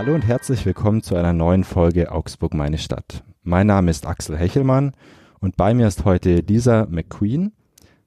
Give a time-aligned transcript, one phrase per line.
[0.00, 3.22] Hallo und herzlich willkommen zu einer neuen Folge Augsburg meine Stadt.
[3.42, 4.92] Mein Name ist Axel Hechelmann
[5.40, 7.52] und bei mir ist heute Lisa McQueen.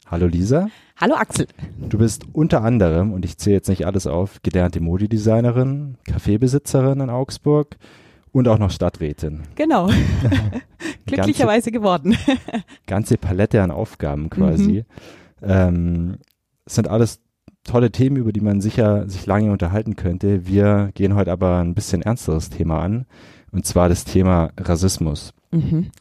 [0.07, 0.69] Hallo Lisa.
[0.97, 1.45] Hallo Axel.
[1.77, 7.11] Du bist unter anderem, und ich zähle jetzt nicht alles auf, gelernte Modedesignerin, Kaffeebesitzerin in
[7.11, 7.77] Augsburg
[8.31, 9.43] und auch noch Stadträtin.
[9.53, 9.87] Genau.
[11.05, 12.17] Glücklicherweise geworden.
[12.87, 14.83] ganze Palette an Aufgaben quasi.
[15.41, 15.47] Mhm.
[15.47, 16.17] Ähm,
[16.65, 17.19] sind alles
[17.63, 20.47] tolle Themen, über die man sicher sich lange unterhalten könnte.
[20.47, 23.05] Wir gehen heute aber ein bisschen ernsteres Thema an,
[23.51, 25.33] und zwar das Thema Rassismus.
[25.51, 25.91] Mhm.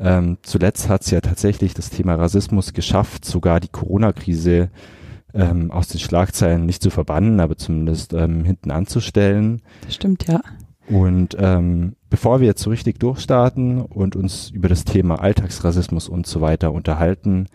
[0.00, 4.70] Ähm, zuletzt hat es ja tatsächlich das Thema Rassismus geschafft, sogar die Corona-Krise
[5.34, 9.60] ähm, aus den Schlagzeilen nicht zu verbannen, aber zumindest ähm, hinten anzustellen.
[9.84, 10.40] Das stimmt, ja.
[10.88, 16.26] Und ähm, bevor wir jetzt so richtig durchstarten und uns über das Thema Alltagsrassismus und
[16.26, 17.46] so weiter unterhalten,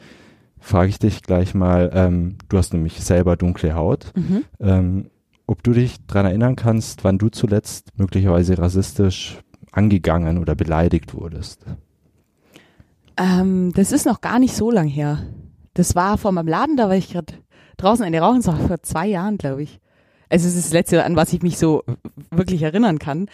[0.63, 4.45] frage ich dich gleich mal, ähm, du hast nämlich selber dunkle Haut, mhm.
[4.61, 5.09] ähm,
[5.45, 9.39] ob du dich daran erinnern kannst, wann du zuletzt möglicherweise rassistisch
[9.73, 11.65] angegangen oder beleidigt wurdest.
[13.17, 15.27] Ähm, das ist noch gar nicht so lang her.
[15.73, 17.33] Das war vor meinem Laden, da war ich gerade
[17.75, 19.81] draußen eine Rauchen, das war vor zwei Jahren, glaube ich.
[20.29, 21.83] Also es ist das Letzte, an was ich mich so
[22.31, 23.27] wirklich erinnern kann.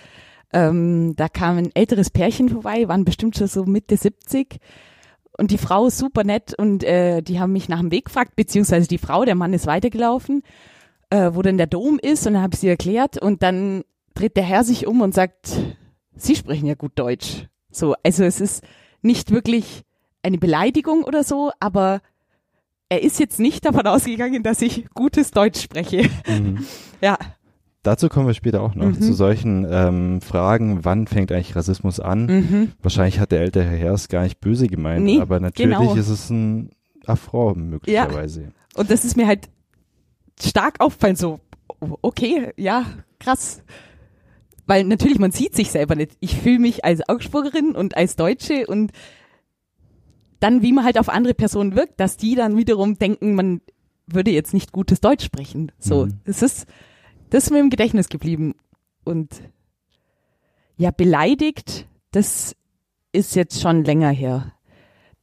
[0.51, 4.59] Ähm, da kam ein älteres Pärchen vorbei, waren bestimmt schon so Mitte 70
[5.39, 8.35] und die Frau ist super nett und äh, die haben mich nach dem Weg gefragt,
[8.35, 10.43] beziehungsweise die Frau, der Mann ist weitergelaufen,
[11.09, 14.35] äh, wo denn der Dom ist und dann habe ich sie erklärt und dann dreht
[14.35, 15.57] der Herr sich um und sagt,
[16.19, 17.47] Sie sprechen ja gut Deutsch.
[17.71, 18.63] So, also es ist
[19.01, 19.83] nicht wirklich
[20.21, 22.01] eine Beleidigung oder so, aber
[22.89, 26.09] er ist jetzt nicht davon ausgegangen, dass ich gutes Deutsch spreche.
[26.27, 26.65] Mhm.
[27.01, 27.17] ja.
[27.83, 29.01] Dazu kommen wir später auch noch, mhm.
[29.01, 32.25] zu solchen ähm, Fragen, wann fängt eigentlich Rassismus an?
[32.25, 32.71] Mhm.
[32.81, 35.95] Wahrscheinlich hat der ältere Herr es gar nicht böse gemeint, nee, aber natürlich genau.
[35.95, 36.71] ist es ein
[37.05, 38.41] Affront möglicherweise.
[38.41, 38.49] Ja.
[38.75, 39.49] Und das ist mir halt
[40.41, 41.39] stark auffallen, so,
[42.01, 42.85] okay, ja,
[43.19, 43.63] krass.
[44.67, 46.11] Weil natürlich, man sieht sich selber nicht.
[46.19, 48.91] Ich fühle mich als Augsburgerin und als Deutsche und
[50.39, 53.61] dann, wie man halt auf andere Personen wirkt, dass die dann wiederum denken, man
[54.05, 55.71] würde jetzt nicht gutes Deutsch sprechen.
[55.79, 56.19] So, mhm.
[56.25, 56.67] das ist,
[57.29, 58.55] das ist mir im Gedächtnis geblieben.
[59.03, 59.41] Und
[60.77, 62.55] ja, beleidigt, das
[63.11, 64.53] ist jetzt schon länger her.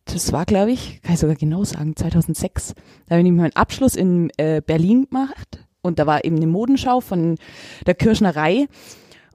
[0.04, 2.74] Das war, glaube ich, kann ich sogar genau sagen, 2006.
[3.06, 7.00] Da habe ich meinen Abschluss in äh, Berlin gemacht und da war eben eine Modenschau
[7.00, 7.36] von
[7.86, 8.68] der Kirschnerei.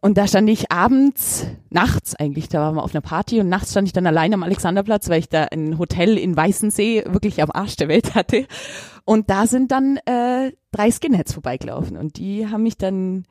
[0.03, 3.71] Und da stand ich abends, nachts eigentlich, da waren wir auf einer Party und nachts
[3.71, 7.51] stand ich dann allein am Alexanderplatz, weil ich da ein Hotel in Weißensee wirklich am
[7.51, 8.47] Arsch der Welt hatte.
[9.06, 13.25] Und da sind dann äh, drei Skinheads vorbeigelaufen und die haben mich dann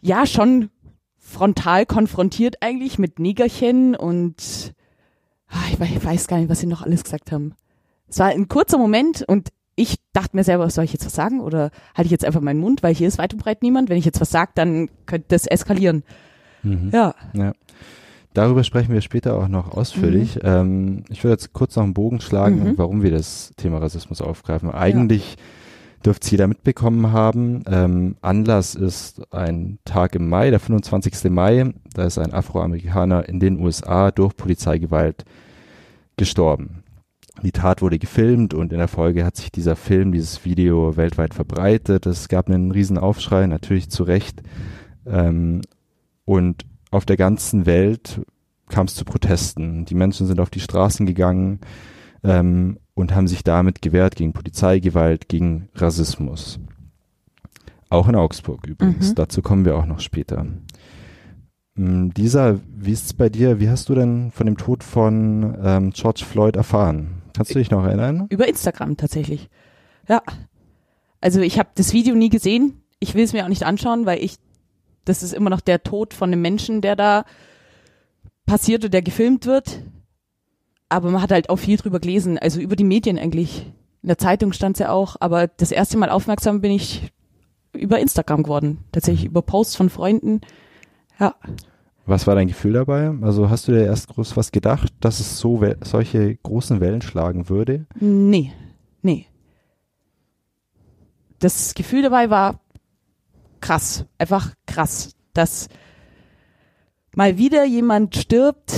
[0.00, 0.70] ja schon
[1.18, 4.74] frontal konfrontiert eigentlich mit Negerchen und
[5.48, 7.54] ach, ich weiß gar nicht, was sie noch alles gesagt haben.
[8.08, 11.40] Es war ein kurzer Moment und ich dachte mir selber, soll ich jetzt was sagen
[11.40, 13.90] oder halte ich jetzt einfach meinen Mund, weil hier ist weit und breit niemand.
[13.90, 16.02] Wenn ich jetzt was sage, dann könnte das eskalieren.
[16.62, 16.90] Mhm.
[16.92, 17.14] Ja.
[17.34, 17.52] ja.
[18.36, 20.36] Darüber sprechen wir später auch noch ausführlich.
[20.36, 20.40] Mhm.
[20.44, 22.72] Ähm, ich würde jetzt kurz noch einen Bogen schlagen, mhm.
[22.76, 24.70] warum wir das Thema Rassismus aufgreifen.
[24.70, 26.02] Eigentlich ja.
[26.04, 27.62] dürfte es jeder mitbekommen haben.
[27.66, 31.30] Ähm, Anlass ist ein Tag im Mai, der 25.
[31.30, 31.72] Mai.
[31.94, 35.24] Da ist ein Afroamerikaner in den USA durch Polizeigewalt
[36.18, 36.82] gestorben.
[37.42, 41.32] Die Tat wurde gefilmt und in der Folge hat sich dieser Film, dieses Video weltweit
[41.32, 42.04] verbreitet.
[42.04, 44.42] Es gab einen riesen Aufschrei, natürlich zu Recht.
[45.06, 45.62] Ähm,
[46.26, 48.20] und auf der ganzen Welt
[48.68, 49.84] kam es zu Protesten.
[49.84, 51.60] Die Menschen sind auf die Straßen gegangen
[52.24, 56.58] ähm, und haben sich damit gewehrt gegen Polizeigewalt, gegen Rassismus.
[57.88, 59.10] Auch in Augsburg übrigens.
[59.10, 59.14] Mhm.
[59.14, 60.46] Dazu kommen wir auch noch später.
[61.76, 63.60] Ähm, Lisa, wie ist es bei dir?
[63.60, 67.22] Wie hast du denn von dem Tod von ähm, George Floyd erfahren?
[67.34, 68.26] Kannst du dich noch erinnern?
[68.30, 69.48] Über Instagram tatsächlich.
[70.08, 70.22] Ja.
[71.20, 72.82] Also ich habe das Video nie gesehen.
[72.98, 74.36] Ich will es mir auch nicht anschauen, weil ich
[75.06, 77.24] das ist immer noch der Tod von einem Menschen, der da
[78.44, 79.82] passiert und der gefilmt wird.
[80.88, 83.72] Aber man hat halt auch viel drüber gelesen, also über die Medien eigentlich.
[84.02, 87.10] In der Zeitung stand es ja auch, aber das erste Mal aufmerksam bin ich
[87.72, 88.84] über Instagram geworden.
[88.92, 90.42] Tatsächlich über Posts von Freunden.
[91.18, 91.34] Ja.
[92.04, 93.12] Was war dein Gefühl dabei?
[93.22, 97.48] Also hast du dir erst groß was gedacht, dass es so solche großen Wellen schlagen
[97.48, 97.86] würde?
[97.98, 98.52] Nee,
[99.02, 99.26] nee.
[101.40, 102.60] Das Gefühl dabei war,
[103.66, 105.68] krass, einfach krass, dass
[107.16, 108.72] mal wieder jemand stirbt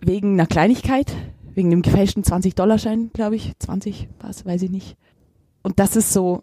[0.00, 1.14] wegen einer Kleinigkeit,
[1.54, 4.96] wegen dem gefälschten 20-Dollar-Schein, glaube ich, 20 was, weiß ich nicht.
[5.62, 6.42] Und dass es so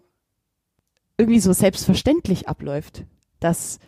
[1.18, 3.04] irgendwie so selbstverständlich abläuft,
[3.38, 3.78] dass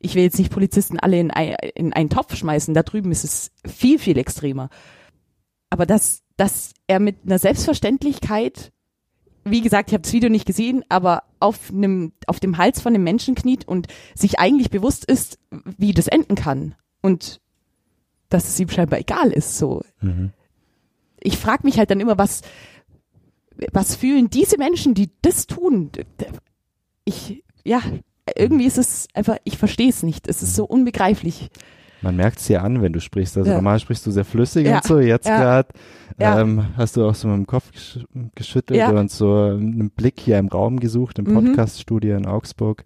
[0.00, 3.24] ich will jetzt nicht Polizisten alle in, ein, in einen Topf schmeißen, da drüben ist
[3.24, 4.68] es viel, viel extremer.
[5.70, 8.70] Aber dass, dass er mit einer Selbstverständlichkeit
[9.50, 12.94] wie gesagt, ich habe das Video nicht gesehen, aber auf einem, auf dem Hals von
[12.94, 15.38] einem Menschen kniet und sich eigentlich bewusst ist,
[15.78, 17.40] wie das enden kann und
[18.28, 19.58] dass es ihm scheinbar egal ist.
[19.58, 20.32] So, Mhm.
[21.20, 22.42] ich frage mich halt dann immer, was,
[23.72, 25.90] was fühlen diese Menschen, die das tun?
[27.04, 27.82] Ich, ja,
[28.36, 30.28] irgendwie ist es einfach, ich verstehe es nicht.
[30.28, 31.50] Es ist so unbegreiflich.
[32.02, 33.36] Man merkt es dir an, wenn du sprichst.
[33.36, 33.56] Also Ja.
[33.56, 34.76] normal sprichst du sehr flüssig Ja.
[34.76, 34.98] und so.
[34.98, 35.38] Jetzt Ja.
[35.38, 35.68] gerade
[36.18, 37.98] ähm, hast du auch so mit dem Kopf gesch
[38.34, 41.34] geschüttelt und so einen Blick hier im Raum gesucht, im Mhm.
[41.34, 42.84] Podcaststudio in Augsburg.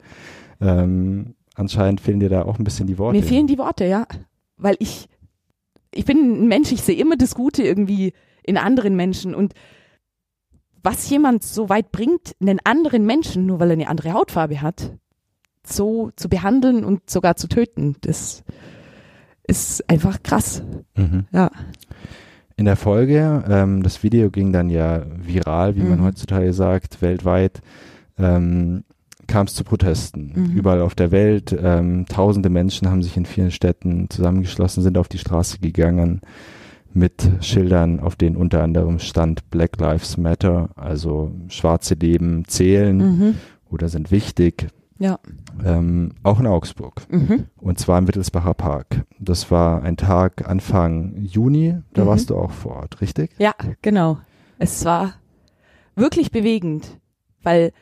[0.61, 3.19] Ähm, anscheinend fehlen dir da auch ein bisschen die Worte.
[3.19, 4.07] Mir fehlen die Worte, ja.
[4.57, 5.09] Weil ich,
[5.93, 8.13] ich bin ein Mensch, ich sehe immer das Gute irgendwie
[8.45, 9.55] in anderen Menschen und
[10.83, 14.93] was jemand so weit bringt, einen anderen Menschen, nur weil er eine andere Hautfarbe hat,
[15.67, 18.45] so zu behandeln und sogar zu töten, das
[19.47, 20.63] ist einfach krass.
[20.97, 21.25] Mhm.
[21.33, 21.51] Ja.
[22.57, 26.05] In der Folge, ähm, das Video ging dann ja viral, wie man Mhm.
[26.05, 27.61] heutzutage sagt, weltweit,
[28.17, 28.85] ähm,
[29.27, 30.33] kam es zu Protesten.
[30.35, 30.57] Mhm.
[30.57, 35.09] Überall auf der Welt, ähm, tausende Menschen haben sich in vielen Städten zusammengeschlossen, sind auf
[35.09, 36.21] die Straße gegangen
[36.93, 43.35] mit Schildern, auf denen unter anderem stand Black Lives Matter, also schwarze Leben zählen Mhm.
[43.69, 44.69] oder sind wichtig.
[44.99, 45.19] Ja.
[45.65, 47.03] Ähm, auch in Augsburg.
[47.11, 47.47] Mhm.
[47.57, 49.05] Und zwar im Wittelsbacher Park.
[49.19, 52.09] Das war ein Tag Anfang Juni, da Mhm.
[52.09, 53.31] warst du auch vor Ort, richtig?
[53.39, 54.19] Ja, genau.
[54.59, 55.15] Es war
[55.97, 56.99] wirklich bewegend,
[57.43, 57.73] weil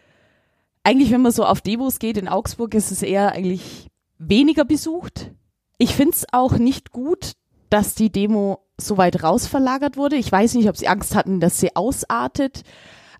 [0.84, 3.88] eigentlich, wenn man so auf Demos geht in Augsburg, ist es eher eigentlich
[4.18, 5.32] weniger besucht.
[5.78, 7.32] Ich find's auch nicht gut,
[7.70, 10.16] dass die Demo so weit raus verlagert wurde.
[10.16, 12.62] Ich weiß nicht, ob sie Angst hatten, dass sie ausartet,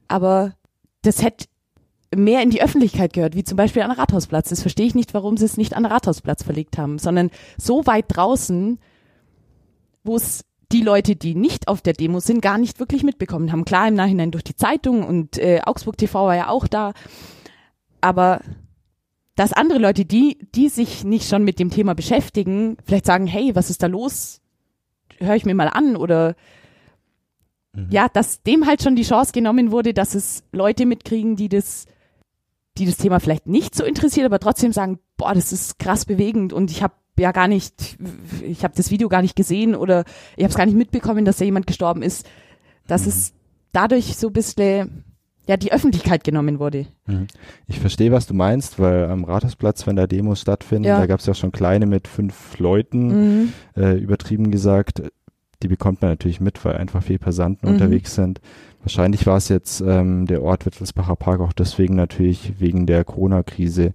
[0.09, 0.55] aber
[1.03, 1.47] das hätte
[2.15, 4.49] mehr in die Öffentlichkeit gehört, wie zum Beispiel an Rathausplatz.
[4.49, 8.07] Das verstehe ich nicht, warum sie es nicht an Rathausplatz verlegt haben, sondern so weit
[8.09, 8.79] draußen,
[10.05, 13.65] wo es die Leute, die nicht auf der Demo sind, gar nicht wirklich mitbekommen haben.
[13.65, 16.93] Klar, im Nachhinein durch die Zeitung und äh, Augsburg TV war ja auch da.
[18.01, 18.41] Aber
[19.37, 23.55] dass andere Leute, die, die sich nicht schon mit dem Thema beschäftigen, vielleicht sagen, hey,
[23.55, 24.41] was ist da los?
[25.19, 26.35] Hör ich mir mal an oder
[27.75, 27.89] Mhm.
[27.91, 31.87] ja, dass dem halt schon die Chance genommen wurde, dass es Leute mitkriegen, die das,
[32.79, 36.53] die das Thema vielleicht nicht so interessiert, aber trotzdem sagen, boah, das ist krass bewegend
[36.53, 37.99] und ich habe ja gar nicht,
[38.43, 40.05] ich habe das Video gar nicht gesehen oder
[40.37, 42.27] ich habe es gar nicht mitbekommen, dass da jemand gestorben ist,
[42.87, 43.35] dass es
[43.73, 45.05] dadurch so ein bisschen
[45.47, 46.87] ja die Öffentlichkeit genommen wurde.
[47.07, 47.27] Mhm.
[47.67, 50.99] Ich verstehe, was du meinst, weil am Rathausplatz, wenn da Demos stattfinden, Ja.
[50.99, 53.09] da gab es ja schon kleine mit fünf Leuten,
[53.43, 53.53] Mhm.
[53.77, 55.03] äh, übertrieben gesagt.
[55.63, 57.75] Die bekommt man natürlich mit, weil einfach viel Passanten Mhm.
[57.75, 58.41] unterwegs sind.
[58.83, 63.95] Wahrscheinlich war es jetzt ähm, der Ort Wittelsbacher Park auch deswegen natürlich wegen der Corona-Krise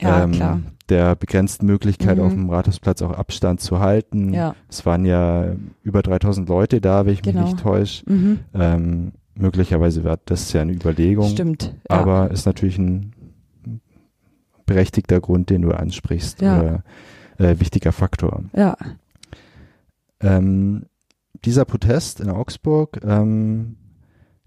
[0.00, 0.60] Ja, ähm, klar.
[0.88, 2.24] der begrenzten Möglichkeit Mhm.
[2.24, 4.34] auf dem Rathausplatz auch Abstand zu halten.
[4.34, 4.56] Ja.
[4.68, 7.46] Es waren ja über 3000 Leute da, wenn ich mich Genau.
[7.46, 8.02] nicht täusche.
[8.10, 8.38] Mhm.
[8.52, 11.74] Ähm, möglicherweise wäre das ja eine Überlegung, Stimmt.
[11.88, 11.96] Ja.
[11.98, 13.12] aber ist natürlich ein
[14.64, 16.58] berechtigter Grund, den du ansprichst Ja.
[16.60, 16.82] oder
[17.38, 18.42] äh, wichtiger Faktor.
[18.56, 18.76] ja.
[20.20, 20.86] Ähm,
[21.44, 23.76] dieser Protest in Augsburg, ähm,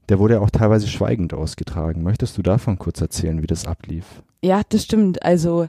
[0.09, 2.03] der wurde ja auch teilweise schweigend ausgetragen.
[2.03, 4.23] Möchtest du davon kurz erzählen, wie das ablief?
[4.41, 5.23] Ja, das stimmt.
[5.23, 5.67] Also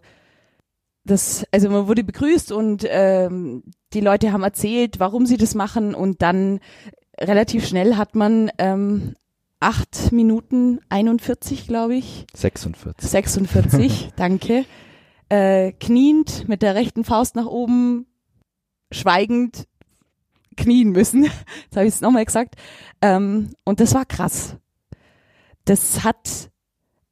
[1.05, 3.62] das, also man wurde begrüßt und ähm,
[3.93, 6.61] die Leute haben erzählt, warum sie das machen und dann
[7.19, 9.15] relativ schnell hat man ähm,
[9.60, 13.10] acht Minuten 41, glaube ich, 46.
[13.10, 14.65] 46, danke,
[15.29, 18.06] äh, kniend mit der rechten Faust nach oben,
[18.91, 19.67] schweigend
[20.60, 21.24] knien müssen.
[21.64, 22.55] Jetzt habe ich es nochmal gesagt.
[23.02, 24.56] Ähm, und das war krass.
[25.64, 26.50] Das hat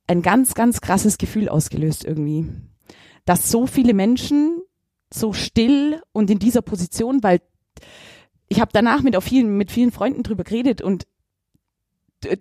[0.06, 2.46] ein ganz, ganz krasses Gefühl ausgelöst irgendwie.
[3.24, 4.62] Dass so viele Menschen
[5.12, 7.40] so still und in dieser Position, weil
[8.48, 11.06] ich habe danach mit, auf vielen, mit vielen Freunden drüber geredet und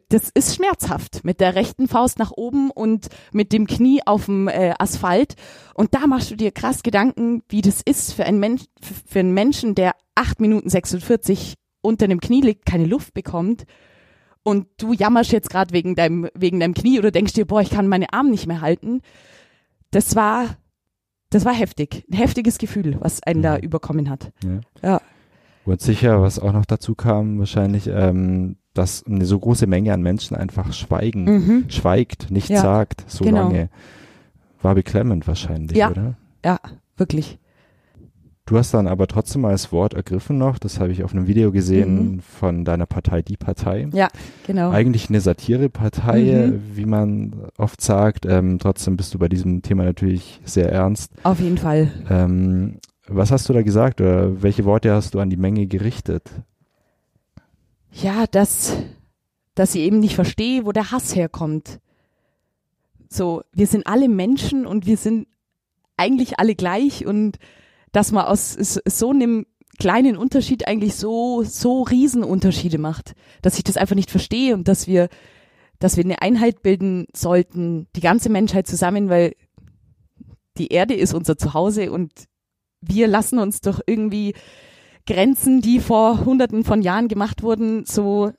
[0.09, 4.47] das ist schmerzhaft mit der rechten Faust nach oben und mit dem Knie auf dem
[4.47, 5.35] äh, Asphalt.
[5.73, 8.63] Und da machst du dir krass Gedanken, wie das ist für einen, Mensch,
[9.05, 13.65] für einen Menschen, der acht Minuten 46 unter einem Knie liegt, keine Luft bekommt.
[14.43, 17.69] Und du jammerst jetzt gerade wegen deinem, wegen deinem Knie oder denkst dir, boah, ich
[17.69, 19.01] kann meine Arme nicht mehr halten.
[19.91, 20.57] Das war,
[21.29, 22.05] das war heftig.
[22.09, 24.31] Ein heftiges Gefühl, was einen da überkommen hat.
[24.43, 24.61] Ja.
[24.81, 25.01] Ja.
[25.65, 30.01] Und sicher, was auch noch dazu kam, wahrscheinlich, ähm, dass eine so große Menge an
[30.01, 31.65] Menschen einfach schweigen, Mhm.
[31.69, 33.43] schweigt, nichts Ja, sagt, so genau.
[33.49, 33.69] lange.
[34.61, 35.91] War beklemmend wahrscheinlich, Ja.
[35.91, 36.15] oder?
[36.43, 36.59] Ja,
[36.97, 37.37] wirklich.
[38.45, 41.27] Du hast dann aber trotzdem mal das Wort ergriffen noch, das habe ich auf einem
[41.27, 42.19] Video gesehen Mhm.
[42.21, 43.89] von deiner Partei, die Partei.
[43.91, 44.07] Ja,
[44.45, 44.69] genau.
[44.71, 46.61] Eigentlich eine Satirepartei, Mhm.
[46.73, 48.25] wie man oft sagt.
[48.25, 51.11] Ähm, trotzdem bist du bei diesem Thema natürlich sehr ernst.
[51.23, 51.91] Auf jeden Fall.
[52.09, 52.77] Ähm,
[53.09, 56.29] was hast du da gesagt oder welche Worte hast du an die Menge gerichtet?
[58.01, 58.73] Ja, dass,
[59.55, 61.79] dass ich eben nicht verstehe, wo der Hass herkommt.
[63.09, 65.27] So, wir sind alle Menschen und wir sind
[65.95, 67.39] eigentlich alle gleich und
[67.91, 69.47] dass man aus so einem
[69.79, 74.85] kleinen Unterschied eigentlich so, so Riesenunterschiede macht, dass ich das einfach nicht verstehe und dass
[74.85, 75.09] wir,
[75.79, 79.33] dass wir eine Einheit bilden sollten, die ganze Menschheit zusammen, weil
[80.59, 82.11] die Erde ist unser Zuhause und
[82.81, 84.35] wir lassen uns doch irgendwie
[85.07, 88.31] Grenzen, die vor hunderten von Jahren gemacht wurden, so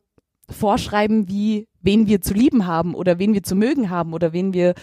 [0.49, 4.53] vorschreiben, wie wen wir zu lieben haben oder wen wir zu mögen haben oder wen
[4.53, 4.75] wir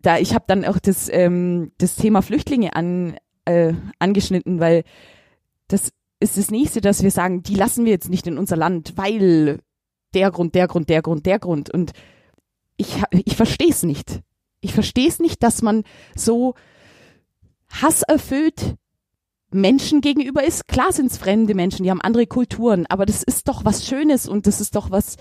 [0.00, 4.84] da ich habe dann auch das ähm, das Thema Flüchtlinge an äh, angeschnitten, weil
[5.68, 8.92] das ist das nächste, dass wir sagen, die lassen wir jetzt nicht in unser Land,
[8.96, 9.60] weil
[10.14, 11.92] der Grund, der Grund, der Grund, der Grund und
[12.76, 14.20] ich ich verstehe es nicht.
[14.60, 15.82] Ich verstehe es nicht, dass man
[16.14, 16.54] so
[17.68, 18.76] hasserfüllt
[19.54, 20.66] Menschen gegenüber ist.
[20.68, 24.28] Klar sind es fremde Menschen, die haben andere Kulturen, aber das ist doch was Schönes
[24.28, 25.16] und das ist doch was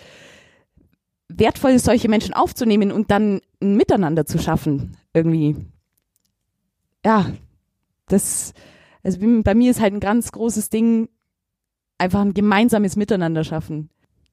[1.28, 4.98] Wertvolles, solche Menschen aufzunehmen und dann ein Miteinander zu schaffen.
[5.14, 5.56] Irgendwie.
[7.06, 7.32] Ja,
[8.08, 8.54] das,
[9.04, 11.10] also bei mir ist halt ein ganz großes Ding,
[11.98, 13.90] einfach ein gemeinsames Miteinander schaffen.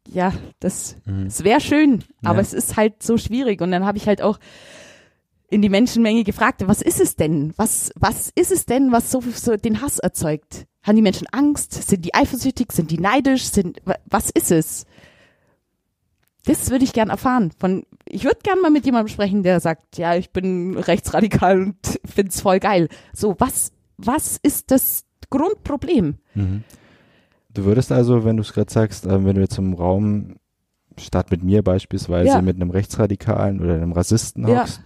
[0.06, 1.24] Ja, das, mhm.
[1.24, 2.42] das wäre schön, aber ja.
[2.42, 3.60] es ist halt so schwierig.
[3.60, 4.38] Und dann habe ich halt auch
[5.50, 7.52] in die Menschenmenge gefragt, was ist es denn?
[7.56, 10.66] Was, was ist es denn, was so, so den Hass erzeugt?
[10.82, 11.72] Haben die Menschen Angst?
[11.72, 12.72] Sind die eifersüchtig?
[12.72, 13.44] Sind die neidisch?
[13.44, 14.84] Sind, was ist es?
[16.44, 17.50] Das würde ich gern erfahren.
[17.58, 22.00] Von, ich würde gern mal mit jemandem sprechen, der sagt, ja, ich bin rechtsradikal und
[22.04, 22.88] find's voll geil.
[23.14, 26.16] So, was, was ist das Grundproblem?
[26.34, 26.64] Mhm.
[27.52, 30.36] Du würdest also, wenn du es gerade sagst, äh, wenn du jetzt im Raum
[30.98, 32.42] statt mit mir beispielsweise ja.
[32.42, 34.84] mit einem Rechtsradikalen oder einem Rassisten hockst, ja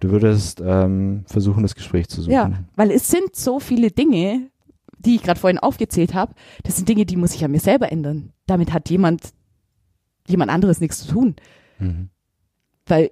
[0.00, 2.32] Du würdest ähm, versuchen, das Gespräch zu suchen.
[2.32, 4.50] Ja, weil es sind so viele Dinge,
[4.98, 6.34] die ich gerade vorhin aufgezählt habe.
[6.64, 8.32] Das sind Dinge, die muss ich an mir selber ändern.
[8.46, 9.32] Damit hat jemand,
[10.26, 11.36] jemand anderes nichts zu tun.
[11.78, 12.10] Mhm.
[12.86, 13.10] Weil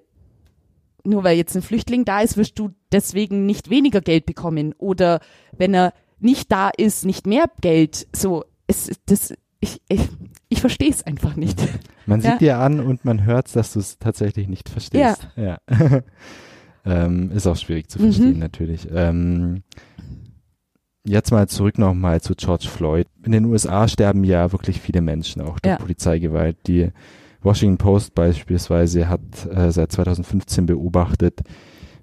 [1.05, 4.75] nur weil jetzt ein Flüchtling da ist, wirst du deswegen nicht weniger Geld bekommen.
[4.79, 5.21] Oder
[5.57, 8.07] wenn er nicht da ist, nicht mehr Geld.
[8.15, 10.09] So, es, das, ich, ich,
[10.49, 11.61] ich verstehe es einfach nicht.
[12.07, 12.39] Man sieht ja.
[12.39, 15.29] dir an und man hört, dass du es tatsächlich nicht verstehst.
[15.37, 15.59] Ja.
[15.69, 16.01] ja.
[16.85, 18.39] Ähm, ist auch schwierig zu verstehen, mhm.
[18.41, 18.89] natürlich.
[18.93, 19.63] Ähm,
[21.05, 23.07] jetzt mal zurück nochmal zu George Floyd.
[23.25, 25.77] In den USA sterben ja wirklich viele Menschen auch durch ja.
[25.77, 26.57] Polizeigewalt.
[26.67, 26.91] Die
[27.43, 31.41] Washington Post beispielsweise hat äh, seit 2015 beobachtet,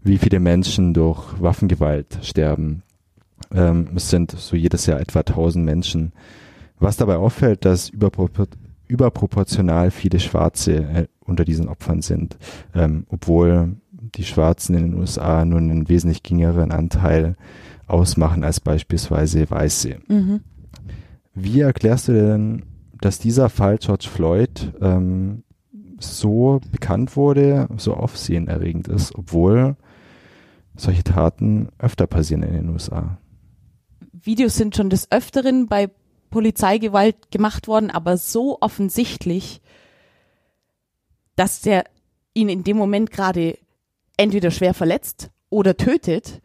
[0.03, 2.83] wie viele Menschen durch Waffengewalt sterben.
[3.53, 6.13] Ähm, es sind so jedes Jahr etwa 1000 Menschen.
[6.79, 8.47] Was dabei auffällt, dass überpropor
[8.87, 12.37] überproportional viele Schwarze äh, unter diesen Opfern sind,
[12.75, 17.35] ähm, obwohl die Schwarzen in den USA nur einen wesentlich geringeren Anteil
[17.87, 19.97] ausmachen als beispielsweise Weiße.
[20.07, 20.41] Mhm.
[21.33, 22.63] Wie erklärst du denn,
[22.99, 25.43] dass dieser Fall George Floyd ähm,
[25.99, 29.75] so bekannt wurde, so aufsehenerregend ist, obwohl
[30.75, 33.17] solche Taten öfter passieren in den USA?
[34.11, 35.89] Videos sind schon des Öfteren bei
[36.29, 39.61] Polizeigewalt gemacht worden, aber so offensichtlich,
[41.35, 41.85] dass der
[42.33, 43.57] ihn in dem Moment gerade
[44.21, 46.41] entweder schwer verletzt oder tötet,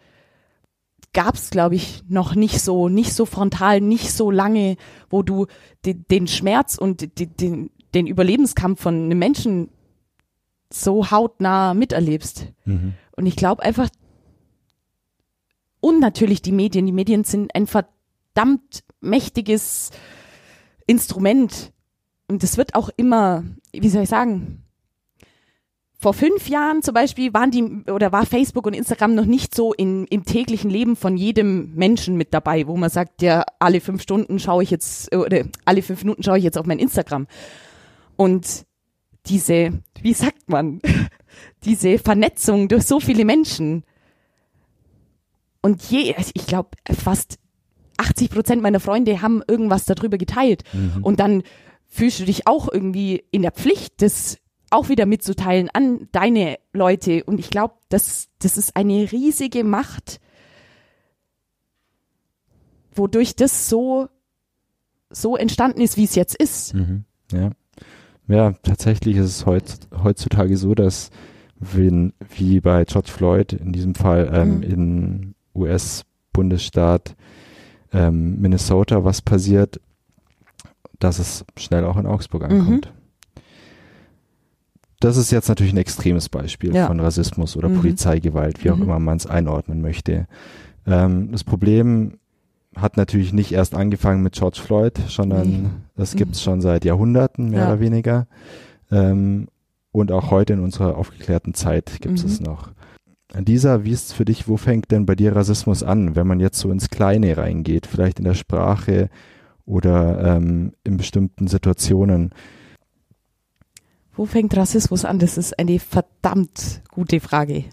[1.13, 4.77] gab es, glaube ich, noch nicht so, nicht so frontal, nicht so lange,
[5.09, 5.47] wo du
[5.85, 9.71] den, den Schmerz und den, den Überlebenskampf von einem Menschen
[10.71, 12.49] so hautnah miterlebst.
[12.65, 12.95] Mhm.
[13.17, 13.89] Und ich glaube einfach,
[15.81, 19.91] und natürlich die Medien, die Medien sind ein verdammt mächtiges
[20.87, 21.73] Instrument.
[22.29, 24.66] Und es wird auch immer, wie soll ich sagen,
[26.07, 29.73] vor fünf Jahren zum Beispiel waren die oder war Facebook und Instagram noch nicht so
[29.73, 34.03] in, im täglichen Leben von jedem Menschen mit dabei, wo man sagt, ja, alle fünf
[34.03, 37.27] Stunden schaue ich jetzt oder alle fünf Minuten schaue ich jetzt auf mein Instagram.
[38.15, 38.67] Und
[39.27, 40.81] diese, wie sagt man,
[41.65, 43.83] diese Vernetzung durch so viele Menschen.
[45.61, 47.41] Und je, ich glaube, fast
[47.97, 50.63] 80 Prozent meiner Freunde haben irgendwas darüber geteilt.
[50.73, 51.03] Mhm.
[51.03, 51.43] Und dann
[51.89, 54.39] fühlst du dich auch irgendwie in der Pflicht, das
[54.71, 57.25] auch wieder mitzuteilen an deine Leute.
[57.25, 60.21] Und ich glaube, das, das ist eine riesige Macht,
[62.95, 64.09] wodurch das so,
[65.11, 66.75] so entstanden ist, wie es jetzt ist.
[66.75, 67.51] Mhm, ja.
[68.29, 69.65] ja, tatsächlich ist es heut,
[70.03, 71.11] heutzutage so, dass
[71.59, 74.63] wenn, wie bei George Floyd in diesem Fall ähm, mhm.
[74.63, 77.17] in US-Bundesstaat
[77.93, 79.81] ähm, Minnesota was passiert,
[80.99, 82.93] dass es schnell auch in Augsburg ankommt.
[85.01, 86.87] Das ist jetzt natürlich ein extremes Beispiel ja.
[86.87, 87.81] von Rassismus oder mhm.
[87.81, 88.85] Polizeigewalt, wie auch mhm.
[88.85, 90.27] immer man es einordnen möchte.
[90.87, 92.19] Ähm, das Problem
[92.75, 95.69] hat natürlich nicht erst angefangen mit George Floyd, sondern nee.
[95.97, 96.19] das mhm.
[96.19, 97.69] gibt es schon seit Jahrhunderten, mehr ja.
[97.69, 98.27] oder weniger.
[98.91, 99.49] Ähm,
[99.93, 102.31] und auch heute in unserer aufgeklärten Zeit gibt es mhm.
[102.31, 102.73] es noch.
[103.35, 106.41] Lisa, wie ist es für dich, wo fängt denn bei dir Rassismus an, wenn man
[106.41, 109.11] jetzt so ins Kleine reingeht, vielleicht in der Sprache
[109.65, 112.31] oder ähm, in bestimmten Situationen?
[114.17, 115.19] Wo fängt Rassismus an?
[115.19, 117.65] Das ist eine verdammt gute Frage.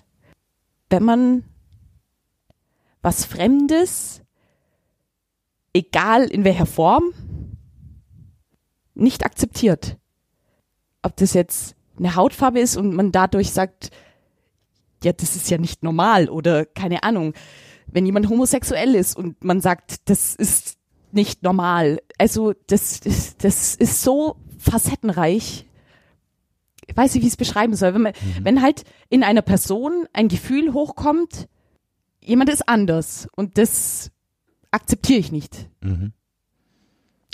[0.90, 1.44] Wenn man
[3.02, 4.22] was Fremdes,
[5.74, 7.14] egal in welcher Form,
[8.94, 9.98] nicht akzeptiert.
[11.02, 13.92] Ob das jetzt eine Hautfarbe ist und man dadurch sagt,
[15.04, 17.34] ja, das ist ja nicht normal oder keine Ahnung.
[17.88, 20.78] Wenn jemand homosexuell ist und man sagt, das ist
[21.12, 22.02] nicht normal.
[22.18, 23.00] Also das,
[23.38, 25.68] das ist so facettenreich.
[26.88, 27.94] Ich weiß nicht, wie ich es beschreiben soll.
[27.94, 28.46] Wenn, man, mhm.
[28.46, 31.48] wenn halt in einer Person ein Gefühl hochkommt,
[32.22, 34.12] jemand ist anders und das
[34.72, 35.70] akzeptiere ich nicht.
[35.82, 36.14] Mhm.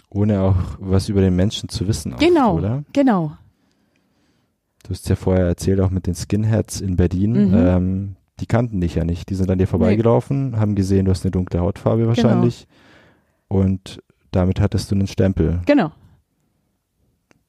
[0.10, 2.14] Ohne auch was über den Menschen zu wissen.
[2.14, 2.84] Oft, genau, oder?
[2.94, 3.38] genau.
[4.84, 7.50] Du hast ja vorher erzählt, auch mit den Skinheads in Berlin.
[7.50, 7.54] Mhm.
[7.54, 9.30] Ähm, die kannten dich ja nicht.
[9.30, 10.58] Die sind an dir vorbeigelaufen, nee.
[10.58, 12.68] haben gesehen, du hast eine dunkle Hautfarbe wahrscheinlich.
[13.50, 13.62] Genau.
[13.62, 14.02] Und
[14.32, 15.62] damit hattest du einen Stempel.
[15.66, 15.92] Genau.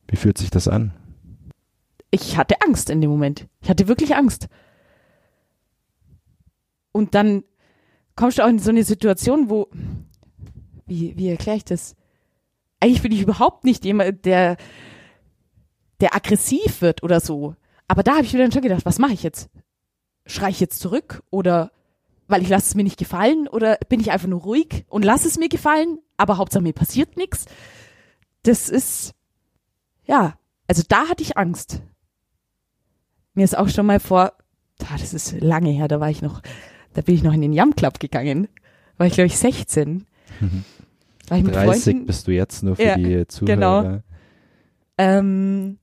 [0.09, 0.93] Wie fühlt sich das an?
[2.11, 3.49] Ich hatte Angst in dem Moment.
[3.61, 4.49] Ich hatte wirklich Angst.
[6.93, 7.45] Und dann
[8.17, 9.69] kommst du auch in so eine Situation, wo,
[10.87, 11.95] wie, wie erkläre ich das?
[12.81, 14.57] Eigentlich bin ich überhaupt nicht jemand, der
[16.01, 17.55] der aggressiv wird oder so.
[17.89, 19.51] Aber da habe ich mir dann schon gedacht, was mache ich jetzt?
[20.27, 21.73] Schrei ich jetzt zurück oder
[22.29, 25.27] weil ich lasse es mir nicht gefallen oder bin ich einfach nur ruhig und lasse
[25.27, 27.47] es mir gefallen, aber Hauptsache mir passiert nichts.
[28.45, 29.15] Das ist,
[30.05, 30.39] ja,
[30.69, 31.83] also da hatte ich Angst.
[33.41, 34.35] Mir ist auch schon mal vor,
[34.77, 36.43] das ist lange her, da war ich noch,
[36.93, 38.49] da bin ich noch in den Yam Club gegangen.
[38.99, 40.05] War ich, glaube ich, 16.
[40.41, 40.65] Mhm.
[41.29, 43.57] War ich mit 30 Freunden, bist du jetzt nur für ja, die Zuhörer.
[43.57, 44.03] Genau.
[44.99, 45.79] Ähm,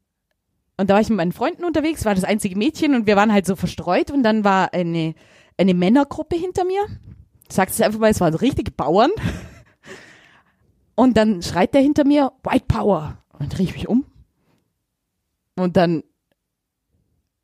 [0.78, 3.34] und da war ich mit meinen Freunden unterwegs, war das einzige Mädchen und wir waren
[3.34, 5.16] halt so verstreut und dann war eine,
[5.58, 6.82] eine Männergruppe hinter mir.
[7.50, 9.10] Sagt es einfach mal, es waren so richtige Bauern.
[10.94, 13.18] Und dann schreit der hinter mir, White Power.
[13.34, 14.06] Und dann drehe ich mich um.
[15.56, 16.04] Und dann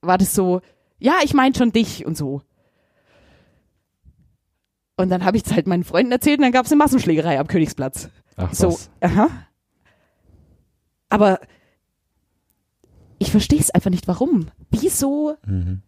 [0.03, 0.61] war das so,
[0.99, 2.41] ja, ich meine schon dich und so.
[4.95, 7.39] Und dann habe ich es halt meinen Freunden erzählt und dann gab es eine Massenschlägerei
[7.39, 8.09] am Königsplatz.
[8.35, 8.89] Ach, so, was.
[9.01, 9.29] aha.
[11.09, 11.39] Aber
[13.19, 14.47] ich verstehe es einfach nicht, warum.
[14.69, 15.35] Wieso?
[15.45, 15.81] Mhm.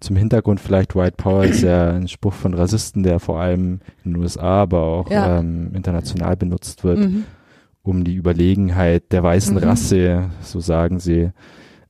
[0.00, 4.14] Zum Hintergrund vielleicht White Power ist ja ein Spruch von Rassisten, der vor allem in
[4.14, 5.38] den USA, aber auch ja.
[5.38, 7.24] ähm, international benutzt wird, mhm.
[7.82, 9.62] um die Überlegenheit der weißen mhm.
[9.62, 11.30] Rasse, so sagen sie,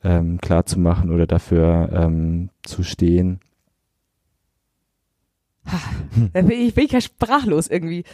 [0.05, 3.41] ähm, klar zu machen oder dafür ähm, zu stehen.
[6.33, 8.05] Da bin ich, bin ich ja sprachlos irgendwie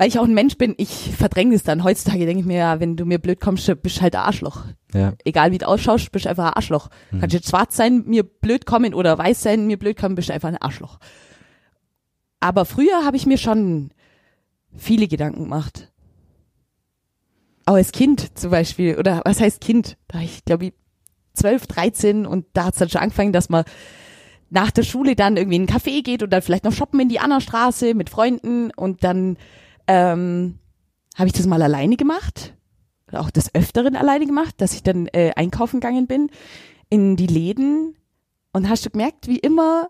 [0.00, 1.84] weil ich auch ein Mensch bin, ich verdränge es dann.
[1.84, 4.64] Heutzutage denke ich mir, ja, wenn du mir blöd kommst, bist du halt ein Arschloch.
[4.94, 5.12] Ja.
[5.24, 6.88] Egal wie du ausschaust, bist du einfach ein Arschloch.
[7.10, 7.20] Mhm.
[7.20, 10.32] Kannst jetzt schwarz sein, mir blöd kommen oder weiß sein, mir blöd kommen, bist du
[10.32, 11.00] einfach ein Arschloch.
[12.40, 13.90] Aber früher habe ich mir schon
[14.74, 15.89] viele Gedanken gemacht.
[17.66, 19.96] Auch als Kind zum Beispiel, oder was heißt Kind?
[20.08, 20.72] Da war ich, glaube ich,
[21.34, 23.64] 12, 13 und da hat es dann schon angefangen, dass man
[24.50, 27.08] nach der Schule dann irgendwie in einen Café geht und dann vielleicht noch shoppen in
[27.08, 29.36] die Anna-Straße mit Freunden und dann
[29.86, 30.58] ähm,
[31.16, 32.54] habe ich das mal alleine gemacht,
[33.12, 36.30] auch des Öfteren alleine gemacht, dass ich dann äh, einkaufen gegangen bin
[36.88, 37.94] in die Läden
[38.52, 39.88] und hast du gemerkt, wie immer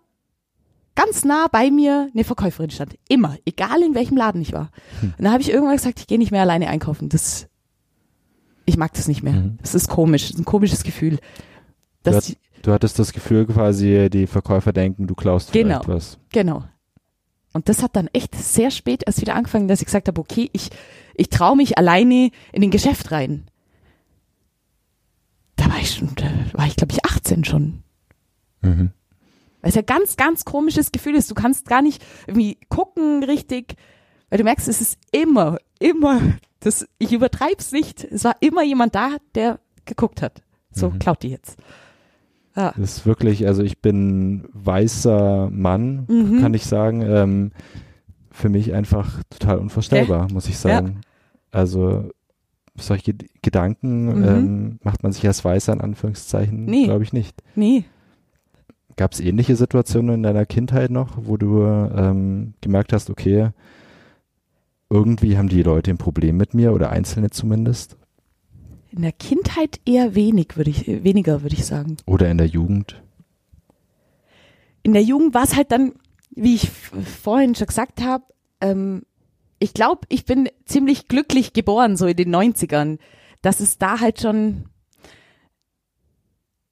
[0.95, 2.97] ganz nah bei mir eine Verkäuferin stand.
[3.09, 4.71] Immer, egal in welchem Laden ich war.
[5.01, 5.15] Hm.
[5.17, 7.09] Und da habe ich irgendwann gesagt, ich gehe nicht mehr alleine einkaufen.
[7.09, 7.49] Das,
[8.71, 9.35] ich mag das nicht mehr.
[9.35, 9.59] Mhm.
[9.61, 11.19] Das ist komisch, das ist ein komisches Gefühl.
[12.03, 16.19] Du, hat, du, hattest das Gefühl quasi, die Verkäufer denken, du klaust genau, vielleicht was.
[16.33, 16.65] Genau,
[17.53, 20.51] und das hat dann echt sehr spät erst wieder angefangen, dass ich gesagt habe, okay,
[20.53, 20.71] ich,
[21.15, 23.47] ich traue mich alleine in den Geschäft rein.
[25.57, 27.83] Da war ich schon, da war ich glaube ich 18 schon.
[28.63, 28.93] Mhm.
[29.61, 31.31] Weil es ja ganz, ganz komisches Gefühl ist.
[31.31, 33.75] Du kannst gar nicht irgendwie gucken richtig,
[34.31, 36.21] weil du merkst, es ist immer, immer,
[36.61, 38.05] das, ich übertreib's nicht.
[38.05, 40.43] Es war immer jemand da, der geguckt hat.
[40.71, 41.01] So, mhm.
[41.01, 41.59] klaut die jetzt.
[42.57, 42.73] Ja.
[42.77, 46.41] Das ist wirklich, also ich bin weißer Mann, mhm.
[46.41, 47.03] kann ich sagen.
[47.03, 47.53] Ähm,
[48.31, 50.35] für mich einfach total unvorstellbar, ja.
[50.35, 50.87] muss ich sagen.
[50.87, 51.59] Ja.
[51.59, 52.11] Also
[52.77, 54.25] solche Gedanken mhm.
[54.25, 56.85] ähm, macht man sich als Weißer in Anführungszeichen, nee.
[56.85, 57.43] glaube ich nicht.
[57.55, 57.85] Nee.
[58.97, 63.51] Gab es ähnliche Situationen in deiner Kindheit noch, wo du ähm, gemerkt hast, okay,
[64.91, 67.97] irgendwie haben die Leute ein Problem mit mir oder Einzelne zumindest?
[68.91, 71.97] In der Kindheit eher wenig, würde ich, weniger, würde ich sagen.
[72.07, 73.01] Oder in der Jugend?
[74.83, 75.93] In der Jugend war es halt dann,
[76.31, 78.25] wie ich vorhin schon gesagt habe,
[78.61, 79.03] ähm,
[79.61, 82.99] ich glaube, ich bin ziemlich glücklich geboren, so in den 90ern,
[83.43, 84.65] dass es da halt schon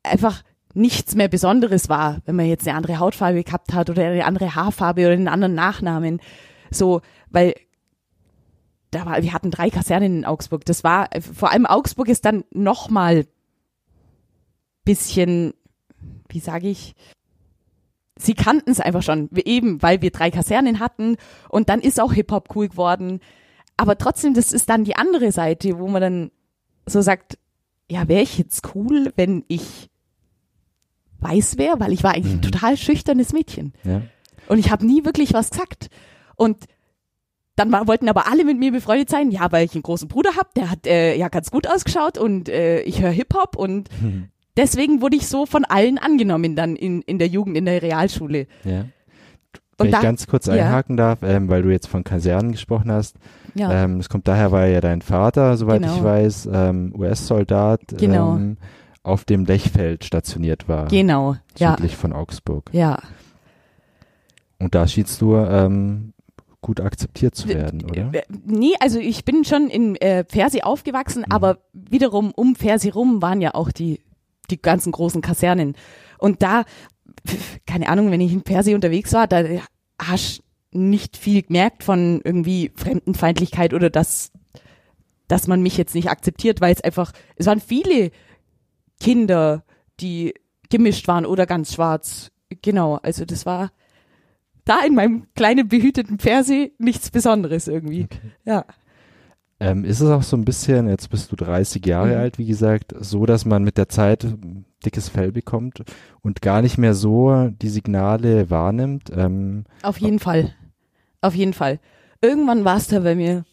[0.02, 0.42] einfach
[0.74, 4.54] nichts mehr Besonderes war, wenn man jetzt eine andere Hautfarbe gehabt hat oder eine andere
[4.54, 6.20] Haarfarbe oder einen anderen Nachnamen.
[6.70, 7.54] So, weil
[8.90, 10.64] da war, wir hatten drei Kasernen in Augsburg.
[10.64, 13.27] Das war, vor allem Augsburg ist dann nochmal
[14.85, 15.53] bisschen,
[16.29, 16.94] wie sage ich,
[18.18, 21.16] sie kannten es einfach schon, eben weil wir drei Kasernen hatten
[21.48, 23.20] und dann ist auch Hip-Hop cool geworden.
[23.77, 26.31] Aber trotzdem, das ist dann die andere Seite, wo man dann
[26.87, 27.38] so sagt,
[27.90, 29.88] ja, wäre ich jetzt cool, wenn ich
[31.20, 32.38] weiß wäre, weil ich war eigentlich mhm.
[32.40, 33.72] ein total schüchternes Mädchen.
[33.85, 34.03] Ja.
[34.48, 35.90] Und ich habe nie wirklich was gesagt.
[36.37, 36.64] Und
[37.59, 40.37] dann war, wollten aber alle mit mir befreundet sein, ja, weil ich einen großen Bruder
[40.37, 44.29] habe, der hat äh, ja ganz gut ausgeschaut und äh, ich höre Hip-Hop und mhm.
[44.57, 48.47] deswegen wurde ich so von allen angenommen dann in, in der Jugend, in der Realschule.
[48.64, 48.85] Ja.
[49.79, 51.14] Wenn und ich da, ganz kurz einhaken ja.
[51.14, 53.16] darf, ähm, weil du jetzt von Kasernen gesprochen hast.
[53.55, 53.85] Ja.
[53.85, 55.97] Ähm, das kommt daher, weil ja dein Vater, soweit genau.
[55.97, 58.37] ich weiß, ähm, US-Soldat genau.
[58.37, 58.57] ähm,
[59.03, 60.88] auf dem Lechfeld stationiert war.
[60.88, 61.99] Genau, südlich ja.
[61.99, 62.71] von Augsburg.
[62.73, 62.99] Ja.
[64.59, 66.12] Und da schiedst du ähm,
[66.61, 68.11] gut akzeptiert zu werden, oder?
[68.29, 71.33] Nee, also ich bin schon in äh, Fersi aufgewachsen, mhm.
[71.33, 74.01] aber wiederum um Fersi rum waren ja auch die,
[74.51, 75.77] die ganzen großen Kasernen.
[76.18, 76.64] Und da,
[77.66, 79.44] keine Ahnung, wenn ich in Fersi unterwegs war, da
[80.01, 80.42] hast
[80.73, 84.33] nicht viel gemerkt von irgendwie Fremdenfeindlichkeit oder dass,
[85.29, 88.11] dass man mich jetzt nicht akzeptiert, weil es einfach, es waren viele
[89.01, 89.64] Kinder,
[90.01, 90.35] die
[90.71, 92.31] gemischt waren oder ganz schwarz.
[92.62, 93.71] Genau, also das war
[94.68, 98.04] da in meinem kleinen behüteten Fernseh nichts Besonderes irgendwie.
[98.04, 98.33] Okay.
[98.44, 98.64] Ja.
[99.61, 102.20] Ähm, ist es auch so ein bisschen, jetzt bist du 30 Jahre mhm.
[102.20, 104.26] alt, wie gesagt, so, dass man mit der Zeit
[104.85, 105.83] dickes Fell bekommt
[106.20, 109.11] und gar nicht mehr so die Signale wahrnimmt?
[109.12, 110.54] Ähm, Auf jeden Fall.
[111.20, 111.81] Auf jeden Fall.
[112.20, 113.44] Irgendwann war es da bei mir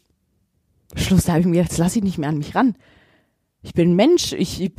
[0.95, 2.75] Schluss, da habe ich mir gedacht, jetzt lasse ich nicht mehr an mich ran
[3.65, 4.71] ich bin Mensch, ich, ich,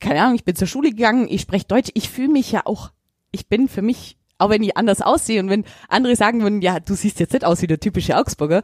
[0.00, 2.90] keine Ahnung, ich bin zur Schule gegangen, ich spreche Deutsch, ich fühle mich ja auch,
[3.30, 6.80] ich bin für mich, auch wenn ich anders aussehe und wenn andere sagen würden, ja,
[6.80, 8.62] du siehst jetzt nicht aus wie der typische Augsburger,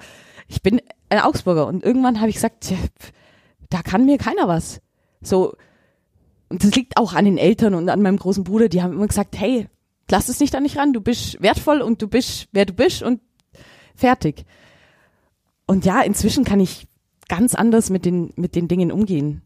[0.48, 2.76] ich bin ein Augsburger und irgendwann habe ich gesagt, tja,
[3.70, 4.80] da kann mir keiner was.
[5.22, 5.54] So,
[6.48, 9.06] und das liegt auch an den Eltern und an meinem großen Bruder, die haben immer
[9.06, 9.68] gesagt, hey,
[10.11, 13.02] lass es nicht an dich ran, du bist wertvoll und du bist, wer du bist
[13.02, 13.20] und
[13.94, 14.44] fertig.
[15.66, 16.87] Und ja, inzwischen kann ich
[17.28, 19.40] ganz anders mit den, mit den Dingen umgehen.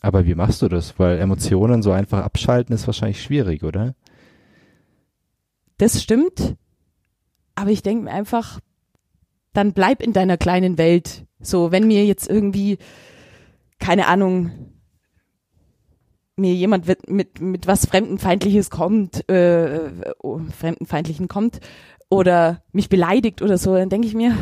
[0.00, 0.98] Aber wie machst du das?
[0.98, 3.96] Weil Emotionen so einfach abschalten ist wahrscheinlich schwierig, oder?
[5.78, 6.56] Das stimmt.
[7.54, 8.60] Aber ich denke mir einfach,
[9.52, 11.24] dann bleib in deiner kleinen Welt.
[11.40, 12.78] So, wenn mir jetzt irgendwie,
[13.78, 14.50] keine Ahnung,
[16.36, 19.90] mir jemand mit, mit, mit was Fremdenfeindliches kommt, äh,
[20.22, 21.60] oh, Fremdenfeindlichen kommt
[22.10, 24.36] oder mich beleidigt oder so, dann denke ich mir,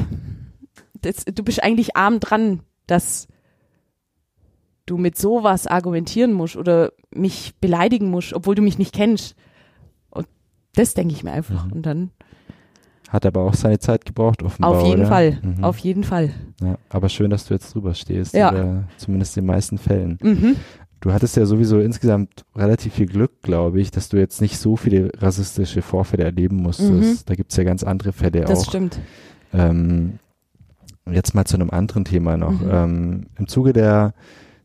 [1.00, 3.28] das, du bist eigentlich arm dran, dass
[4.84, 9.34] du mit sowas argumentieren musst oder mich beleidigen musst, obwohl du mich nicht kennst.
[10.76, 11.66] Das denke ich mir einfach.
[11.66, 11.72] Mhm.
[11.72, 12.10] Und dann.
[13.08, 14.72] Hat aber auch seine Zeit gebraucht, offenbar.
[14.72, 15.08] Auf jeden oder?
[15.08, 15.64] Fall, mhm.
[15.64, 16.30] auf jeden Fall.
[16.60, 18.50] Ja, aber schön, dass du jetzt drüber stehst, ja.
[18.50, 20.18] oder zumindest in den meisten Fällen.
[20.20, 20.56] Mhm.
[21.00, 24.74] Du hattest ja sowieso insgesamt relativ viel Glück, glaube ich, dass du jetzt nicht so
[24.74, 26.90] viele rassistische Vorfälle erleben musstest.
[26.90, 27.18] Mhm.
[27.26, 28.54] Da gibt's ja ganz andere Fälle das auch.
[28.56, 28.98] Das stimmt.
[29.52, 30.18] Ähm,
[31.08, 32.60] jetzt mal zu einem anderen Thema noch.
[32.60, 32.70] Mhm.
[32.70, 34.14] Ähm, Im Zuge der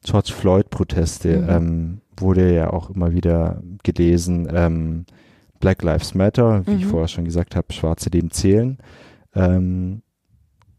[0.04, 1.50] George Floyd-Proteste mhm.
[1.50, 5.06] ähm, wurde ja auch immer wieder gelesen, ähm,
[5.62, 6.78] Black Lives Matter, wie mhm.
[6.80, 8.78] ich vorher schon gesagt habe, schwarze Leben zählen.
[9.34, 10.02] Ähm,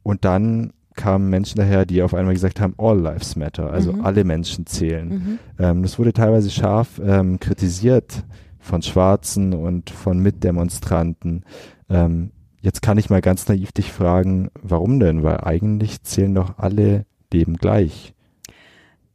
[0.03, 4.05] und dann kamen Menschen daher, die auf einmal gesagt haben, All Lives Matter, also mhm.
[4.05, 5.09] alle Menschen zählen.
[5.09, 5.39] Mhm.
[5.59, 8.25] Ähm, das wurde teilweise scharf ähm, kritisiert
[8.59, 11.45] von Schwarzen und von Mitdemonstranten.
[11.89, 15.23] Ähm, jetzt kann ich mal ganz naiv dich fragen, warum denn?
[15.23, 18.15] Weil eigentlich zählen doch alle Leben gleich.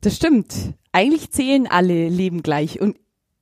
[0.01, 0.73] Das stimmt.
[0.91, 2.82] Eigentlich zählen alle Leben gleich.
[2.82, 2.97] Und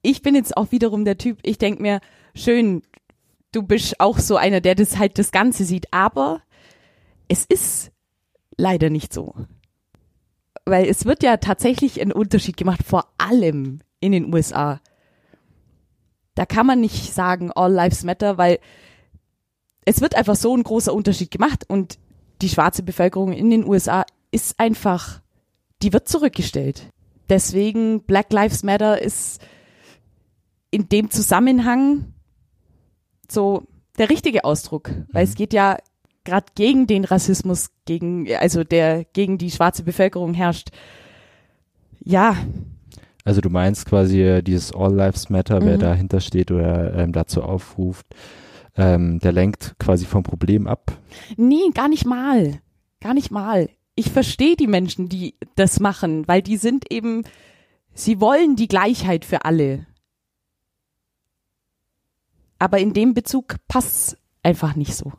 [0.06, 2.00] ich bin jetzt auch wiederum der Typ, ich denke mir,
[2.36, 2.82] schön,
[3.52, 5.88] du bist auch so einer, der das halt das Ganze sieht.
[5.92, 6.42] Aber
[7.28, 7.92] es ist
[8.58, 9.36] leider nicht so.
[10.66, 14.82] Weil es wird ja tatsächlich ein Unterschied gemacht, vor allem in den USA.
[16.34, 18.60] Da kann man nicht sagen, all lives matter, weil
[19.86, 22.00] es wird einfach so ein großer Unterschied gemacht und
[22.42, 25.22] die schwarze Bevölkerung in den USA ist einfach
[25.82, 26.90] die wird zurückgestellt.
[27.30, 29.42] Deswegen Black Lives Matter ist
[30.76, 32.12] in dem Zusammenhang
[33.32, 33.64] so
[33.98, 35.30] der richtige Ausdruck, weil mhm.
[35.30, 35.78] es geht ja
[36.26, 40.72] gerade gegen den Rassismus, gegen also der gegen die schwarze Bevölkerung herrscht.
[42.04, 42.36] Ja.
[43.24, 45.66] Also du meinst quasi dieses All Lives Matter, mhm.
[45.66, 48.08] wer dahinter steht oder ähm, dazu aufruft,
[48.76, 50.92] ähm, der lenkt quasi vom Problem ab.
[51.38, 52.60] Nee, gar nicht mal.
[53.00, 53.70] Gar nicht mal.
[53.96, 57.24] Ich verstehe die Menschen, die das machen, weil die sind eben,
[57.94, 59.86] sie wollen die Gleichheit für alle.
[62.60, 65.12] Aber in dem Bezug passt einfach nicht so.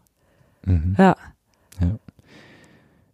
[0.65, 0.95] Mhm.
[0.99, 1.15] Ja.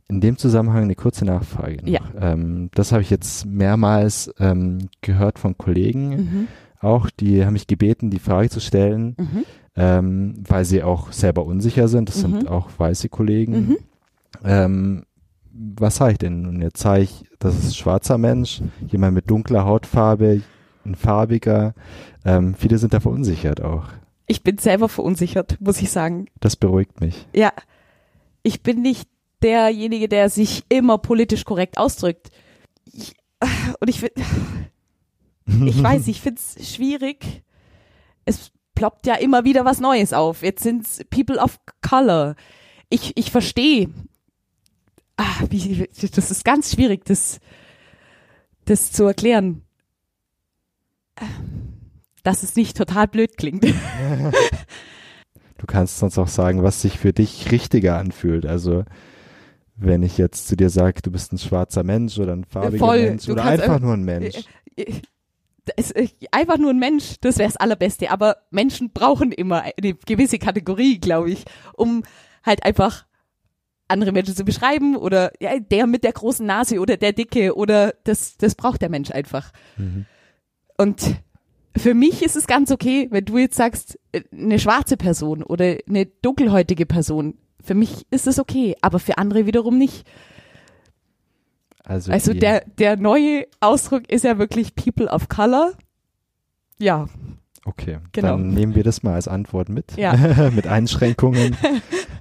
[0.09, 1.77] In dem Zusammenhang eine kurze Nachfrage.
[1.77, 1.89] Noch.
[1.89, 2.01] Ja.
[2.21, 6.49] Ähm, das habe ich jetzt mehrmals ähm, gehört von Kollegen Mhm.
[6.81, 9.45] auch, die haben mich gebeten, die Frage zu stellen, Mhm.
[9.75, 12.11] ähm, weil sie auch selber unsicher sind.
[12.11, 12.21] Das Mhm.
[12.33, 13.53] sind auch weiße Kollegen.
[13.69, 13.77] Mhm.
[14.45, 15.05] Ähm,
[15.55, 16.47] was sage ich denn?
[16.47, 20.43] Und jetzt sage ich, das ist ein schwarzer Mensch, jemand mit dunkler Hautfarbe,
[20.85, 21.73] ein farbiger.
[22.25, 23.85] Ähm, viele sind da verunsichert auch.
[24.27, 26.27] Ich bin selber verunsichert, muss ich sagen.
[26.41, 27.27] Das beruhigt mich.
[27.35, 27.53] Ja.
[28.43, 29.09] Ich bin nicht
[29.43, 32.31] derjenige, der sich immer politisch korrekt ausdrückt.
[32.93, 33.15] Ich,
[33.81, 34.23] und ich finde,
[35.67, 37.43] ich weiß, ich finde es schwierig.
[38.25, 40.43] Es ploppt ja immer wieder was Neues auf.
[40.43, 41.59] Jetzt sind es People of
[41.89, 42.37] Color.
[42.89, 43.91] Ich, ich verstehe.
[45.17, 47.39] Ah, das ist ganz schwierig, das,
[48.65, 49.63] das zu erklären.
[52.23, 53.67] Dass es nicht total blöd klingt.
[55.59, 58.47] Du kannst sonst auch sagen, was sich für dich richtiger anfühlt.
[58.47, 58.83] Also
[59.77, 63.03] wenn ich jetzt zu dir sage, du bist ein schwarzer Mensch oder ein farbiger Voll,
[63.05, 64.45] Mensch oder einfach nur ein Mensch.
[65.77, 68.11] Es, äh, einfach nur ein Mensch, das wäre das Allerbeste.
[68.11, 72.03] Aber Menschen brauchen immer eine gewisse Kategorie, glaube ich, um
[72.43, 73.07] halt einfach
[73.87, 77.95] andere Menschen zu beschreiben oder ja, der mit der großen Nase oder der Dicke oder
[78.03, 79.53] das, das braucht der Mensch einfach.
[79.77, 80.07] Mhm.
[80.77, 81.23] Und
[81.77, 85.77] für mich ist es ganz okay, wenn du jetzt sagst, äh, eine schwarze Person oder
[85.89, 87.35] eine dunkelhäutige Person.
[87.63, 90.07] Für mich ist es okay, aber für andere wiederum nicht.
[91.85, 95.73] Also, Also der, der neue Ausdruck ist ja wirklich People of Color.
[96.79, 97.09] Ja,
[97.65, 98.29] Okay, Genau.
[98.31, 99.97] dann nehmen wir das mal als Antwort mit.
[99.97, 100.51] Ja.
[100.55, 101.57] mit Einschränkungen.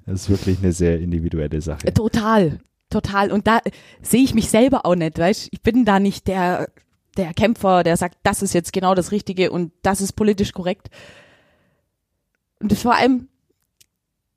[0.05, 1.91] Das ist wirklich eine sehr individuelle Sache.
[1.93, 2.59] total,
[2.89, 3.31] total.
[3.31, 3.59] Und da
[4.01, 6.69] sehe ich mich selber auch nicht, weißt Ich bin da nicht der,
[7.17, 10.89] der Kämpfer, der sagt, das ist jetzt genau das Richtige und das ist politisch korrekt.
[12.59, 13.27] Und vor allem,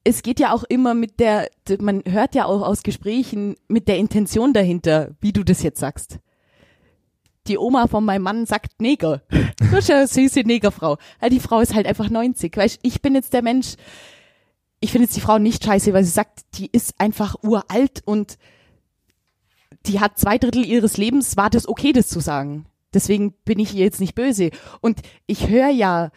[0.03, 3.99] es geht ja auch immer mit der, man hört ja auch aus Gesprächen mit der
[3.99, 6.19] Intention dahinter, wie du das jetzt sagst.
[7.47, 9.23] Die Oma von meinem Mann sagt Neger.
[9.29, 10.99] Du bist ja eine süße Negerfrau.
[11.31, 12.57] Die Frau ist halt einfach 90.
[12.57, 13.75] Weißt, ich bin jetzt der Mensch,
[14.81, 18.39] ich finde jetzt die Frau nicht scheiße, weil sie sagt, die ist einfach uralt und
[19.87, 22.67] die hat zwei Drittel ihres Lebens, war das okay, das zu sagen.
[22.93, 24.51] Deswegen bin ich ihr jetzt nicht böse.
[24.81, 26.11] Und ich höre ja,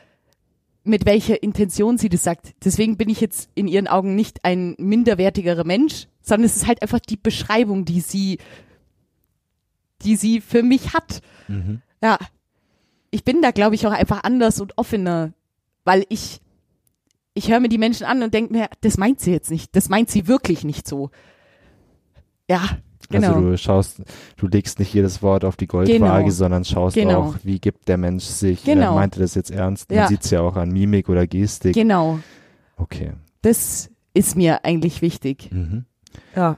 [0.84, 2.53] mit welcher Intention sie das sagt.
[2.63, 6.82] Deswegen bin ich jetzt in ihren Augen nicht ein minderwertigerer Mensch, sondern es ist halt
[6.82, 8.38] einfach die Beschreibung, die sie,
[10.03, 11.21] die sie für mich hat.
[11.47, 11.82] Mhm.
[12.01, 12.17] Ja.
[13.12, 15.34] Ich bin da, glaube ich, auch einfach anders und offener,
[15.84, 16.41] weil ich,
[17.34, 19.75] ich höre mir die Menschen an und denke mir, das meint sie jetzt nicht.
[19.75, 21.10] Das meint sie wirklich nicht so.
[22.49, 22.77] Ja,
[23.09, 23.27] genau.
[23.35, 24.01] Also du schaust,
[24.37, 26.29] du legst nicht jedes Wort auf die Goldwaage, Genau.
[26.29, 27.21] sondern schaust Genau.
[27.21, 28.93] auch, wie gibt der Mensch sich, Genau.
[28.93, 29.89] äh, meinte das jetzt ernst?
[29.89, 30.07] Man Ja.
[30.07, 31.73] sieht's ja auch an Mimik oder Gestik.
[31.73, 32.19] genau.
[32.77, 33.11] Okay.
[33.41, 35.49] Das ist mir eigentlich wichtig.
[35.51, 35.85] Mhm.
[36.35, 36.57] Ja.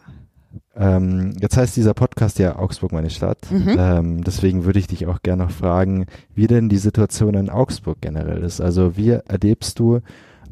[0.76, 3.38] Ähm, jetzt heißt dieser Podcast ja Augsburg meine Stadt.
[3.52, 3.76] Mhm.
[3.78, 7.98] Ähm, deswegen würde ich dich auch gerne noch fragen, wie denn die Situation in Augsburg
[8.02, 8.62] generell ist.
[8.62, 10.00] Also wie erlebst du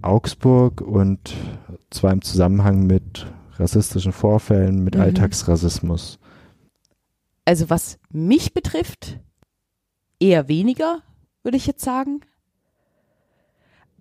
[0.02, 1.34] Augsburg und
[1.90, 3.26] zwar im Zusammenhang mit
[3.60, 5.02] rassistischen Vorfällen, mit Mhm.
[5.02, 6.20] Alltagsrassismus?
[7.46, 9.20] Also was mich betrifft,
[10.20, 11.02] eher weniger,
[11.44, 12.22] würde ich jetzt sagen.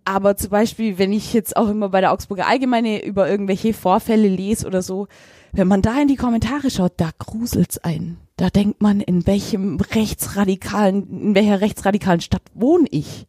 [0.04, 4.28] Aber zum Beispiel, wenn ich jetzt auch immer bei der Augsburger Allgemeine über irgendwelche Vorfälle
[4.28, 5.08] lese oder so,
[5.52, 8.18] wenn man da in die Kommentare schaut, da gruselt's ein.
[8.36, 13.26] Da denkt man, in welchem rechtsradikalen, in welcher rechtsradikalen Stadt wohne ich?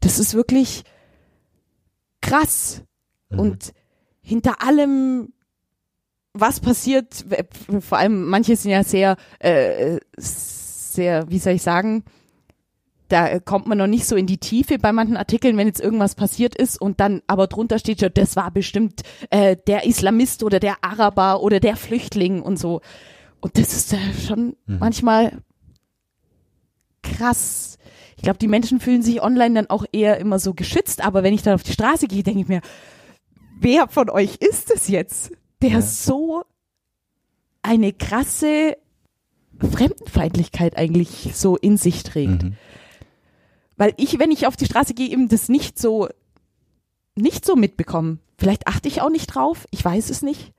[0.00, 0.84] Das ist wirklich
[2.20, 2.82] krass.
[3.30, 3.38] Mhm.
[3.40, 3.72] Und
[4.20, 5.32] hinter allem,
[6.40, 7.24] was passiert,
[7.80, 12.04] vor allem manche sind ja sehr, äh, sehr, wie soll ich sagen,
[13.08, 16.16] da kommt man noch nicht so in die Tiefe bei manchen Artikeln, wenn jetzt irgendwas
[16.16, 20.58] passiert ist und dann aber drunter steht schon, das war bestimmt äh, der Islamist oder
[20.58, 22.80] der Araber oder der Flüchtling und so.
[23.40, 24.78] Und das ist äh, schon Mhm.
[24.80, 25.38] manchmal
[27.02, 27.78] krass.
[28.16, 31.34] Ich glaube, die Menschen fühlen sich online dann auch eher immer so geschützt, aber wenn
[31.34, 32.60] ich dann auf die Straße gehe, denke ich mir,
[33.60, 35.30] wer von euch ist es jetzt,
[35.62, 35.82] der Ja.
[35.82, 36.42] so
[37.62, 38.76] eine krasse
[39.58, 42.42] Fremdenfeindlichkeit eigentlich so in sich trägt?
[42.44, 42.54] Mhm.
[43.76, 46.08] Weil ich, wenn ich auf die Straße gehe, eben das nicht so,
[47.14, 48.18] nicht so mitbekomme.
[48.38, 50.52] Vielleicht achte ich auch nicht drauf, ich weiß es nicht.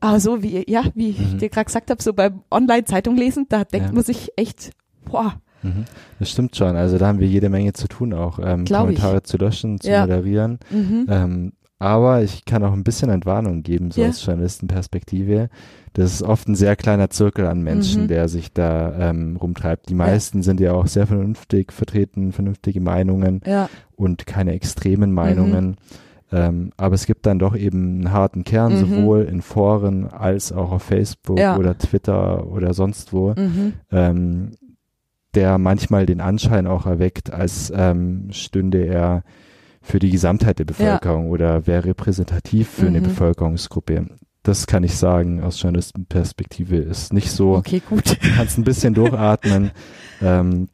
[0.00, 1.38] Aber so wie, ja, wie ich Mhm.
[1.38, 3.92] dir gerade gesagt habe, so beim Online-Zeitung lesen, da denkt Ja.
[3.94, 4.70] man sich echt,
[5.04, 5.86] boah, Mhm.
[6.20, 6.76] Das stimmt schon.
[6.76, 9.22] Also da haben wir jede Menge zu tun, auch ähm, Kommentare ich.
[9.24, 10.02] zu löschen, zu ja.
[10.02, 10.60] moderieren.
[10.70, 11.06] Mhm.
[11.08, 14.08] Ähm, aber ich kann auch ein bisschen Entwarnung geben, so ja.
[14.08, 15.48] aus Journalistenperspektive.
[15.92, 18.08] Das ist oft ein sehr kleiner Zirkel an Menschen, mhm.
[18.08, 19.88] der sich da ähm, rumtreibt.
[19.88, 20.42] Die meisten ja.
[20.42, 23.68] sind ja auch sehr vernünftig, vertreten vernünftige Meinungen ja.
[23.96, 25.68] und keine extremen Meinungen.
[25.68, 25.76] Mhm.
[26.30, 28.78] Ähm, aber es gibt dann doch eben einen harten Kern, mhm.
[28.78, 33.74] sowohl in Foren als auch auf Facebook oder Twitter oder sonst wo, mhm.
[33.90, 34.50] ähm,
[35.34, 39.22] der manchmal den Anschein auch erweckt, als ähm, stünde er
[39.88, 41.30] für die Gesamtheit der Bevölkerung ja.
[41.30, 42.88] oder wäre repräsentativ für mhm.
[42.88, 44.06] eine Bevölkerungsgruppe.
[44.42, 47.56] Das kann ich sagen aus Journalistenperspektive ist nicht so.
[47.56, 48.22] Okay, gut.
[48.22, 49.70] Du kannst ein bisschen durchatmen.
[50.22, 50.68] ähm,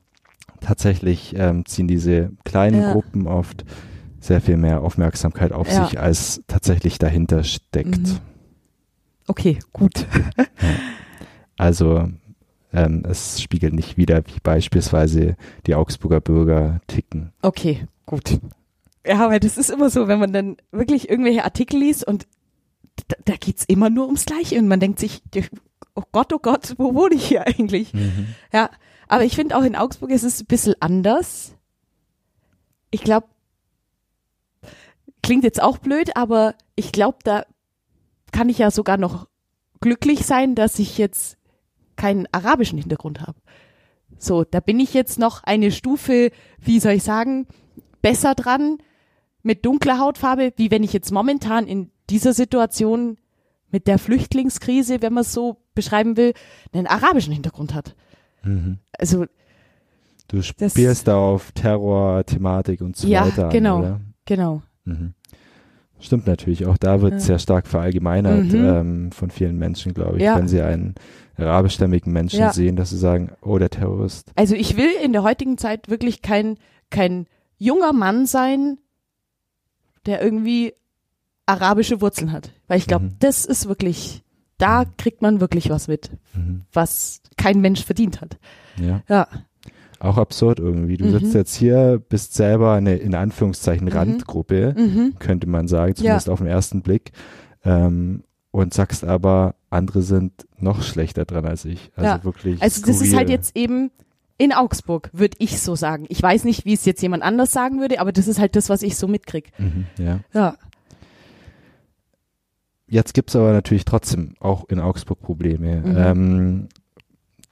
[0.60, 2.92] tatsächlich ähm, ziehen diese kleinen ja.
[2.92, 3.64] Gruppen oft
[4.20, 5.84] sehr viel mehr Aufmerksamkeit auf ja.
[5.84, 7.98] sich, als tatsächlich dahinter steckt.
[7.98, 8.18] Mhm.
[9.26, 10.06] Okay, gut.
[11.56, 12.08] Also
[12.72, 15.36] ähm, es spiegelt nicht wieder, wie beispielsweise
[15.68, 17.32] die Augsburger Bürger ticken.
[17.42, 18.40] Okay, gut.
[19.06, 22.26] Ja, weil das ist immer so, wenn man dann wirklich irgendwelche Artikel liest und
[23.08, 25.22] da, da geht's immer nur ums Gleiche und man denkt sich,
[25.94, 27.92] oh Gott, oh Gott, wo wohne ich hier eigentlich?
[27.92, 28.34] Mhm.
[28.52, 28.70] Ja,
[29.08, 31.54] aber ich finde auch in Augsburg ist es ein bisschen anders.
[32.90, 33.26] Ich glaube,
[35.22, 37.44] klingt jetzt auch blöd, aber ich glaube, da
[38.32, 39.28] kann ich ja sogar noch
[39.80, 41.36] glücklich sein, dass ich jetzt
[41.96, 43.38] keinen arabischen Hintergrund habe.
[44.18, 47.46] So, da bin ich jetzt noch eine Stufe, wie soll ich sagen,
[48.00, 48.78] besser dran
[49.44, 53.18] mit dunkler Hautfarbe, wie wenn ich jetzt momentan in dieser Situation
[53.70, 56.32] mit der Flüchtlingskrise, wenn man es so beschreiben will,
[56.72, 57.94] einen arabischen Hintergrund hat.
[58.42, 58.78] Mhm.
[58.98, 59.26] Also
[60.28, 63.42] du spielst da auf Terror-Thematik und so ja, weiter.
[63.44, 64.00] Ja, genau, oder?
[64.24, 64.62] genau.
[64.84, 65.14] Mhm.
[66.00, 67.20] Stimmt natürlich, auch da wird ja.
[67.20, 68.64] sehr stark verallgemeinert mhm.
[68.64, 70.36] ähm, von vielen Menschen, glaube ich, ja.
[70.36, 70.94] wenn sie einen
[71.36, 72.52] arabischstämmigen Menschen ja.
[72.52, 74.30] sehen, dass sie sagen, oh, der Terrorist.
[74.36, 76.58] Also ich will in der heutigen Zeit wirklich kein,
[76.90, 77.26] kein
[77.58, 78.78] junger Mann sein,
[80.06, 80.74] der irgendwie
[81.46, 82.52] arabische Wurzeln hat.
[82.68, 83.16] Weil ich glaube, mhm.
[83.18, 84.22] das ist wirklich,
[84.58, 86.62] da kriegt man wirklich was mit, mhm.
[86.72, 88.38] was kein Mensch verdient hat.
[88.80, 89.02] Ja.
[89.08, 89.28] ja
[90.04, 90.96] auch absurd irgendwie.
[90.96, 91.18] Du mhm.
[91.18, 93.92] sitzt jetzt hier, bist selber eine in Anführungszeichen mhm.
[93.92, 95.14] Randgruppe, mhm.
[95.18, 96.32] könnte man sagen, zumindest ja.
[96.32, 97.12] auf den ersten Blick.
[97.64, 101.90] Ähm, und sagst aber, andere sind noch schlechter dran als ich.
[101.96, 102.24] Also ja.
[102.24, 102.62] wirklich.
[102.62, 103.90] Also das ist halt jetzt eben
[104.38, 106.06] in Augsburg, würde ich so sagen.
[106.08, 108.68] Ich weiß nicht, wie es jetzt jemand anders sagen würde, aber das ist halt das,
[108.68, 109.52] was ich so mitkrieg.
[109.58, 110.20] Mhm, ja.
[110.32, 110.56] ja.
[112.86, 115.82] Jetzt gibt's aber natürlich trotzdem auch in Augsburg Probleme.
[115.84, 115.96] Mhm.
[115.96, 116.68] Ähm,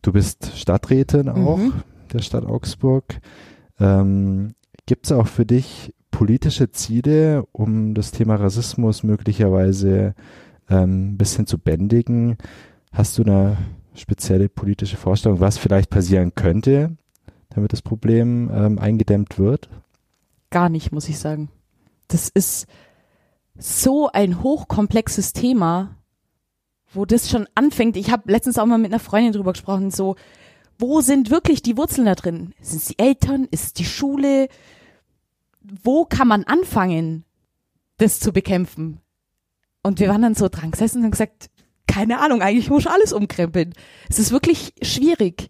[0.02, 1.56] du bist Stadträtin auch.
[1.56, 3.20] Mhm der Stadt Augsburg.
[3.80, 4.54] Ähm,
[4.86, 10.14] Gibt es auch für dich politische Ziele, um das Thema Rassismus möglicherweise
[10.68, 12.36] ähm, ein bisschen zu bändigen?
[12.92, 13.56] Hast du eine
[13.94, 16.96] spezielle politische Vorstellung, was vielleicht passieren könnte,
[17.50, 19.68] damit das Problem ähm, eingedämmt wird?
[20.50, 21.48] Gar nicht, muss ich sagen.
[22.09, 22.66] Das ist
[23.57, 25.96] so ein hochkomplexes Thema,
[26.92, 27.96] wo das schon anfängt.
[27.96, 30.16] Ich habe letztens auch mal mit einer Freundin drüber gesprochen, so
[30.78, 32.55] wo sind wirklich die Wurzeln da drin?
[32.61, 33.46] Sind es die Eltern?
[33.50, 34.48] Ist es die Schule?
[35.61, 37.24] Wo kann man anfangen,
[37.98, 38.98] das zu bekämpfen?
[39.83, 41.50] Und wir waren dann so dran gesessen und haben gesagt,
[41.86, 43.74] keine Ahnung, eigentlich muss ich alles umkrempeln.
[44.08, 45.48] Es ist wirklich schwierig,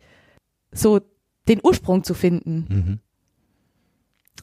[0.73, 1.01] so
[1.49, 2.67] den Ursprung zu finden.
[2.69, 2.99] Mhm.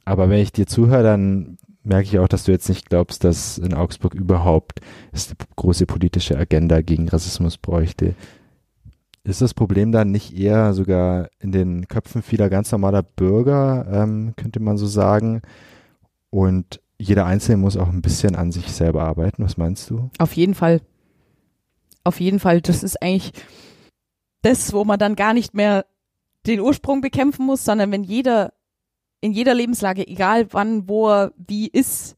[0.05, 3.57] Aber wenn ich dir zuhöre, dann merke ich auch, dass du jetzt nicht glaubst, dass
[3.57, 8.15] in Augsburg überhaupt es eine große politische Agenda gegen Rassismus bräuchte.
[9.23, 14.33] Ist das Problem dann nicht eher sogar in den Köpfen vieler ganz normaler Bürger, ähm,
[14.35, 15.41] könnte man so sagen?
[16.29, 19.43] Und jeder Einzelne muss auch ein bisschen an sich selber arbeiten.
[19.43, 20.09] Was meinst du?
[20.19, 20.81] Auf jeden Fall.
[22.09, 22.59] Auf jeden Fall.
[22.59, 23.33] Das ist eigentlich
[24.41, 25.85] das, wo man dann gar nicht mehr
[26.47, 28.51] den Ursprung bekämpfen muss, sondern wenn jeder
[29.21, 32.15] in jeder Lebenslage, egal wann, wo er wie ist,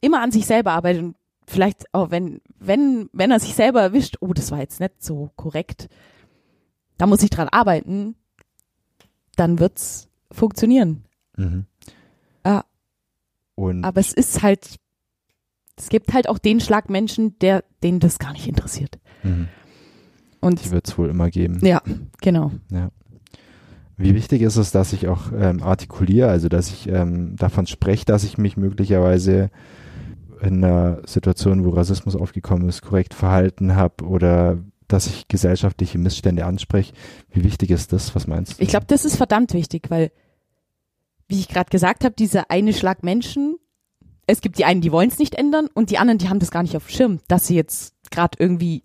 [0.00, 4.16] immer an sich selber arbeitet und vielleicht auch wenn, wenn, wenn er sich selber erwischt,
[4.20, 5.88] oh, das war jetzt nicht so korrekt,
[6.98, 8.16] da muss ich dran arbeiten,
[9.36, 11.04] dann wird's funktionieren.
[11.36, 11.66] Mhm.
[12.44, 12.64] Ja.
[13.54, 14.76] Und Aber es ist halt,
[15.76, 18.98] es gibt halt auch den Schlag Menschen, der, denen das gar nicht interessiert.
[19.22, 19.48] Mhm.
[20.40, 21.58] Und die wird es wohl immer geben.
[21.62, 21.82] Ja,
[22.20, 22.52] genau.
[22.70, 22.90] Ja.
[23.96, 28.06] Wie wichtig ist es, dass ich auch ähm, artikuliere, also dass ich ähm, davon spreche,
[28.06, 29.50] dass ich mich möglicherweise
[30.40, 34.56] in einer Situation, wo Rassismus aufgekommen ist, korrekt verhalten habe oder
[34.88, 36.94] dass ich gesellschaftliche Missstände anspreche.
[37.30, 38.14] Wie wichtig ist das?
[38.14, 38.62] Was meinst du?
[38.62, 40.10] Ich glaube, das ist verdammt wichtig, weil,
[41.28, 43.56] wie ich gerade gesagt habe, dieser eine Schlag Menschen,
[44.30, 46.50] es gibt die einen, die wollen es nicht ändern und die anderen, die haben das
[46.50, 48.82] gar nicht auf dem Schirm, dass sie jetzt gerade irgendwie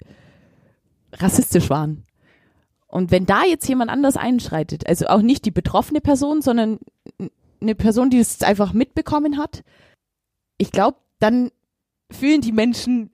[1.13, 2.05] rassistisch waren.
[2.87, 6.79] Und wenn da jetzt jemand anders einschreitet, also auch nicht die betroffene Person, sondern
[7.61, 9.63] eine Person, die es einfach mitbekommen hat,
[10.57, 11.51] ich glaube, dann
[12.11, 13.11] fühlen die Menschen,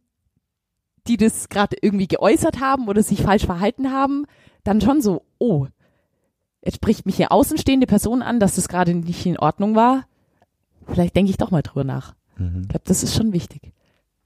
[1.07, 4.25] die das gerade irgendwie geäußert haben oder sich falsch verhalten haben,
[4.63, 5.67] dann schon so, oh,
[6.63, 10.05] jetzt spricht mich hier außenstehende Person an, dass das gerade nicht in Ordnung war.
[10.85, 12.13] Vielleicht denke ich doch mal drüber nach.
[12.41, 12.61] Mhm.
[12.63, 13.73] Ich glaube, das ist schon wichtig.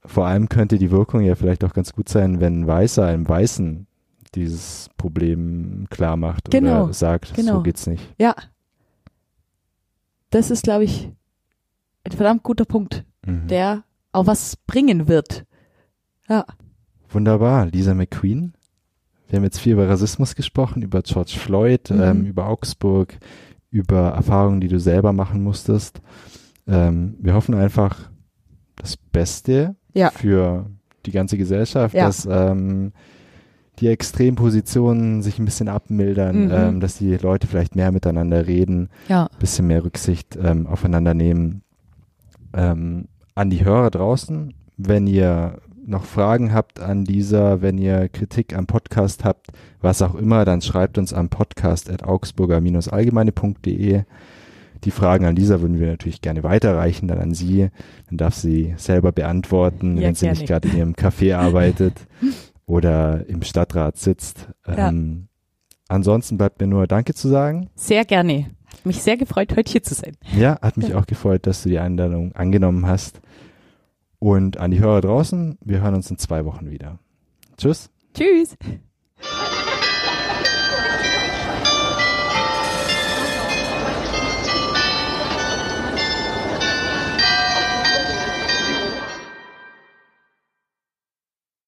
[0.04, 3.28] Vor allem könnte die Wirkung ja vielleicht auch ganz gut sein, wenn ein Weißer einem
[3.28, 3.86] Weißen
[4.34, 7.54] dieses Problem klar macht genau, oder sagt, genau.
[7.54, 8.02] so geht's nicht.
[8.18, 8.34] Ja.
[10.30, 11.10] Das ist, glaube ich,
[12.04, 13.48] ein verdammt guter Punkt, mhm.
[13.48, 15.44] der auch was bringen wird.
[16.28, 16.44] Ja.
[17.08, 18.54] Wunderbar, Lisa McQueen.
[19.28, 22.00] Wir haben jetzt viel über Rassismus gesprochen, über George Floyd, mhm.
[22.00, 23.18] ähm, über Augsburg,
[23.70, 26.00] über Erfahrungen, die du selber machen musstest.
[26.66, 28.10] Ähm, wir hoffen einfach
[28.76, 30.10] das Beste ja.
[30.10, 30.66] für
[31.06, 32.06] die ganze Gesellschaft, ja.
[32.06, 32.92] dass ähm,
[33.78, 36.52] die Extrempositionen sich ein bisschen abmildern, mhm.
[36.52, 39.28] ähm, dass die Leute vielleicht mehr miteinander reden, ja.
[39.38, 41.62] bisschen mehr Rücksicht ähm, aufeinander nehmen.
[42.54, 48.56] Ähm, an die Hörer draußen, wenn ihr noch Fragen habt an dieser, wenn ihr Kritik
[48.56, 49.46] am Podcast habt,
[49.80, 54.02] was auch immer, dann schreibt uns am Podcast at augsburger-allgemeine.de.
[54.84, 57.70] Die Fragen an Lisa würden wir natürlich gerne weiterreichen, dann an sie.
[58.08, 62.06] Dann darf sie selber beantworten, ja, wenn sie nicht gerade in ihrem Café arbeitet
[62.66, 64.48] oder im Stadtrat sitzt.
[64.66, 64.88] Ja.
[64.88, 65.28] Ähm,
[65.88, 67.70] ansonsten bleibt mir nur Danke zu sagen.
[67.74, 68.46] Sehr gerne.
[68.72, 70.16] Hat mich sehr gefreut, heute hier zu sein.
[70.36, 73.20] Ja, hat mich auch gefreut, dass du die Einladung angenommen hast.
[74.18, 76.98] Und an die Hörer draußen, wir hören uns in zwei Wochen wieder.
[77.56, 77.90] Tschüss.
[78.14, 78.56] Tschüss.